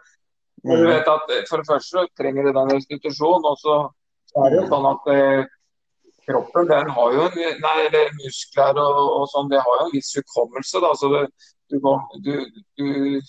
[0.62, 0.90] for du Mhm.
[0.92, 3.44] vet at eh, For det første trenger du den restitusjonen.
[3.50, 3.78] og så,
[4.44, 5.44] er det jo sånn at eh,
[6.28, 9.94] kroppen den har jo en, nei, eller muskler og, og sånn, det har jo en
[9.94, 10.80] viss hukommelse.
[10.84, 11.24] da, så det,
[11.70, 11.80] du,
[12.22, 12.32] du,
[12.76, 13.20] du,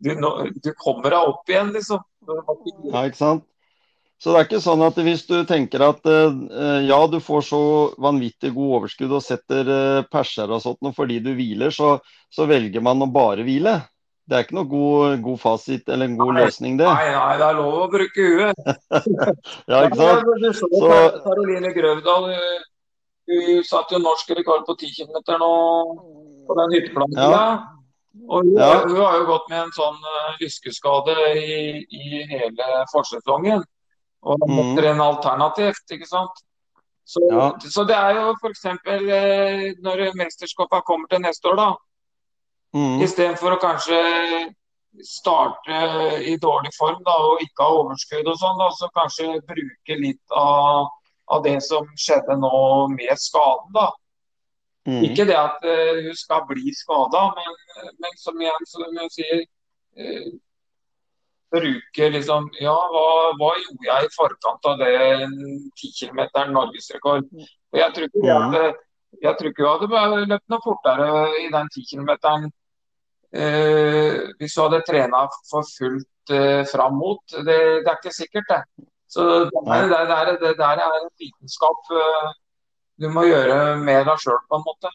[0.04, 0.14] du,
[0.64, 2.00] du kommer deg opp igjen, liksom.
[2.92, 3.46] Ja, ikke sant?
[4.20, 7.60] Så det er ikke sånn at hvis du tenker at eh, ja, du får så
[7.96, 11.94] vanvittig god overskudd og setter uh, perser og sånt og fordi du hviler, så,
[12.28, 13.78] så velger man å bare hvile.
[14.30, 16.42] Det er ikke noe god, god fasit eller en god Nei.
[16.44, 16.86] løsning, det.
[16.86, 18.60] Nei, nei, det er lov å bruke huet.
[19.70, 20.28] Ja, ikke sant?
[20.44, 25.50] Du så Så- Karoline Grøvdal, hun, satt satte jo norsk rekord på 10 km nå
[26.46, 27.26] på den hytteplantinga.
[27.34, 27.58] Ja.
[28.30, 28.70] Og hun, Ja.
[28.86, 33.66] hun har jo gått med en sånn uh, lyskeskade i, i hele forsesongen.
[34.22, 34.54] Og Mhm.
[34.56, 36.42] måtte en alternativt, ikke sant.
[37.04, 37.50] Så, Ja.
[37.58, 38.64] så det er jo f.eks.
[38.64, 41.70] Uh, når mesterskapene kommer til neste år, da.
[42.76, 43.02] Mhm.
[43.04, 44.00] Istedenfor å kanskje
[45.06, 45.78] starte
[46.26, 50.90] i dårlig form da, og ikke ha overskudd og sånn, så kanskje bruke litt av,
[51.30, 52.52] av det som skjedde nå
[52.96, 53.72] med skaden.
[53.74, 53.88] da.
[54.88, 55.02] Mm.
[55.10, 59.42] Ikke det at uh, hun skal bli skada, men, men som igjen som jeg sier
[60.00, 60.30] uh,
[61.50, 64.92] Bruke liksom Ja, hva, hva gjorde jeg i forkant av det
[65.26, 66.20] 10 km
[66.54, 67.26] norgesrekord?
[67.74, 68.78] Og jeg tror ikke at eh,
[69.26, 71.08] jeg tror ikke hun hadde løpt noe fortere
[71.42, 72.12] i den 10 km
[73.34, 77.22] eh, hvis du hadde trena for fullt uh, fram mot.
[77.30, 78.86] Det, det er ikke sikkert, det.
[79.10, 82.32] Så det, er- det, der, det der er en vitenskap uh,
[83.00, 84.90] du må gjøre med deg sjøl, på en måte.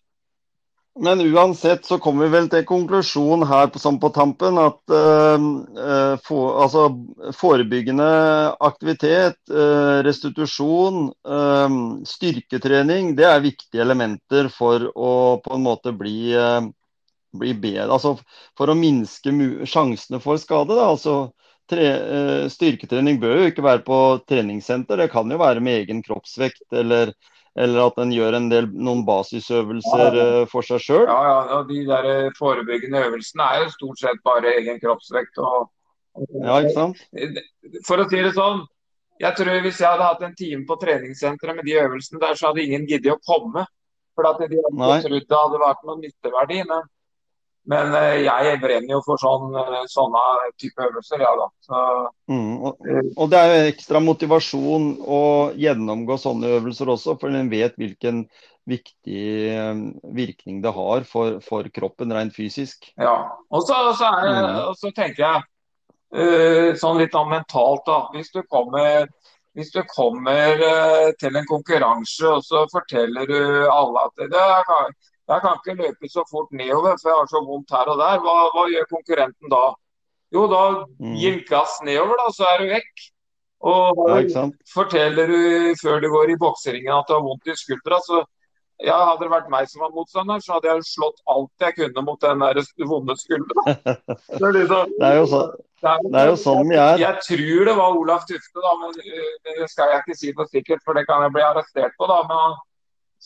[0.95, 6.15] Men uansett så kommer vi vel til konklusjon her på, sånn på tampen at uh,
[6.23, 6.85] for, altså,
[7.35, 8.05] forebyggende
[8.63, 11.75] aktivitet, uh, restitusjon, uh,
[12.07, 15.11] styrketrening, det er viktige elementer for å
[15.43, 16.37] på en måte bli,
[17.39, 17.89] bli bedre.
[17.91, 18.15] Altså
[18.57, 19.33] for å minske
[19.69, 20.75] sjansene for skade.
[20.75, 20.89] Da.
[20.93, 21.15] Altså,
[21.69, 21.87] tre,
[22.53, 27.15] styrketrening bør jo ikke være på treningssenter, det kan jo være med egen kroppsvekt eller
[27.55, 30.39] eller at en gjør en del, noen basisøvelser ja, ja.
[30.51, 31.05] for seg sjøl?
[31.07, 35.39] Ja, ja, og de der eh, forebyggende øvelsene er jo stort sett bare egen kroppsvekt.
[35.39, 35.69] Og,
[36.35, 36.99] ja, ikke sant?
[37.87, 38.65] For å si det sånn,
[39.23, 42.49] jeg tror hvis jeg hadde hatt en time på treningssenteret med de øvelsene der, så
[42.49, 43.63] hadde ingen giddet å komme.
[44.19, 46.59] For at de hadde trodd det hadde vært noen nytteverdi.
[46.67, 46.83] Men
[47.69, 50.23] men eh, jeg brenner jo for sånn, eh, sånne
[50.61, 51.47] type øvelser, ja da.
[51.65, 51.79] Så,
[52.29, 55.21] mm, og, og, det er jo ekstra motivasjon å
[55.57, 58.27] gjennomgå sånne øvelser også, for en vet hvilken
[58.69, 59.81] viktig eh,
[60.17, 62.91] virkning det har for, for kroppen rent fysisk.
[63.01, 63.17] Ja,
[63.49, 64.61] og så, så, er, mm.
[64.69, 65.43] og så tenker jeg
[66.79, 68.05] sånn litt mentalt, da.
[68.13, 69.09] Hvis du kommer
[69.55, 70.61] hvis du kommer
[71.19, 73.39] til en konkurranse og så forteller du
[73.71, 74.93] alle at det er,
[75.25, 78.21] jeg kan ikke løpe så fort nedover, for jeg har så vondt her og der.
[78.21, 79.63] Hva, hva gjør konkurrenten da?
[80.35, 81.17] Jo, da mm.
[81.21, 83.05] gir gass nedover, da, så er du vekk.
[83.65, 87.97] Og ja, forteller du før du går i bokseringen at du har vondt i skuldra,
[88.05, 88.21] så
[88.83, 92.03] ja, Hadde det vært meg som var motstander, så hadde jeg slått alt jeg kunne
[92.03, 92.59] mot den der
[92.89, 93.63] vonde skuldra.
[94.41, 95.41] Det, liksom, det, er jo så,
[95.79, 96.99] det, er, jo sånn vi er.
[96.99, 100.47] Jeg tror det var Olaf Tufte, da, men øh, det skal jeg ikke si noe
[100.51, 102.09] sikkert, for det kan jeg bli arrestert på.
[102.11, 102.57] da, men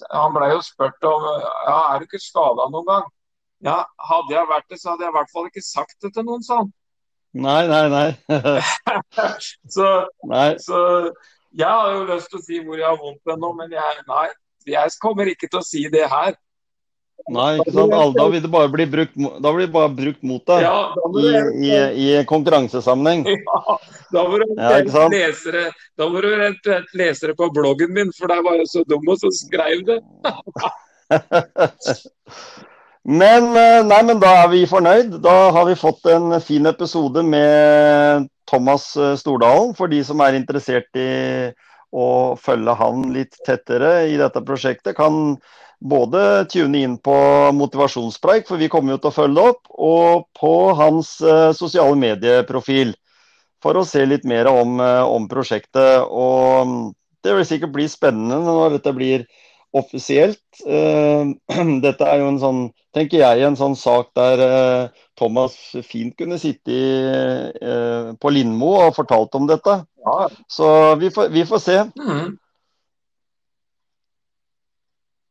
[0.07, 3.07] han ble jo spurt om ja, er du ikke skada noen gang.
[3.65, 3.79] Ja,
[4.09, 6.45] Hadde jeg vært det, så hadde jeg i hvert fall ikke sagt det til noen
[6.45, 6.69] sånn.
[7.39, 8.09] Nei, nei, nei.
[9.75, 9.89] så,
[10.25, 10.53] nei.
[10.63, 10.79] så,
[11.53, 14.27] jeg har jo lyst til å si hvor jeg har vondt nå, men jeg, nei,
[14.69, 16.37] jeg kommer ikke til å si det her.
[17.29, 17.93] Nei, ikke sant.
[18.17, 21.33] Da vil det bare bli brukt, da blir det bare brukt mot deg ja, i,
[21.67, 21.73] i,
[22.05, 23.25] i, konkurransesammenheng.
[23.29, 23.75] Ja,
[24.15, 24.79] da må du ja,
[25.13, 25.67] lesere,
[25.99, 29.83] eventuelt lese det på bloggen min, for der var jeg så dum og så skrev
[29.85, 29.99] det.
[33.21, 35.19] men, eh, nei, men da er vi fornøyd.
[35.21, 40.39] Da har vi fått en fin episode med Thomas eh, Stordalen, for de som er
[40.39, 41.09] interessert i
[41.89, 44.97] å følge han litt tettere i dette prosjektet.
[44.97, 45.37] kan
[45.79, 47.15] både tune inn på
[47.55, 52.95] motivasjonspreik, for vi kommer jo til å følge opp, og på hans uh, sosiale medieprofil.
[53.63, 56.03] For å se litt mer om, uh, om, prosjektet.
[56.03, 56.81] Og mm,
[57.23, 59.25] det vil sikkert bli spennende når dette blir
[59.75, 60.43] offisielt.
[60.65, 61.31] Uh,
[61.85, 62.61] dette er jo en sånn,
[62.95, 64.43] tenker jeg, en sånn sak der
[65.19, 65.55] Thomas
[65.85, 66.85] fint kunne sitte i,
[68.19, 69.81] på Lindmo og fortalt om dette.
[70.07, 70.29] Ja.
[70.49, 70.69] Så
[70.99, 71.81] vi får, vi får se.
[71.99, 72.39] Mm.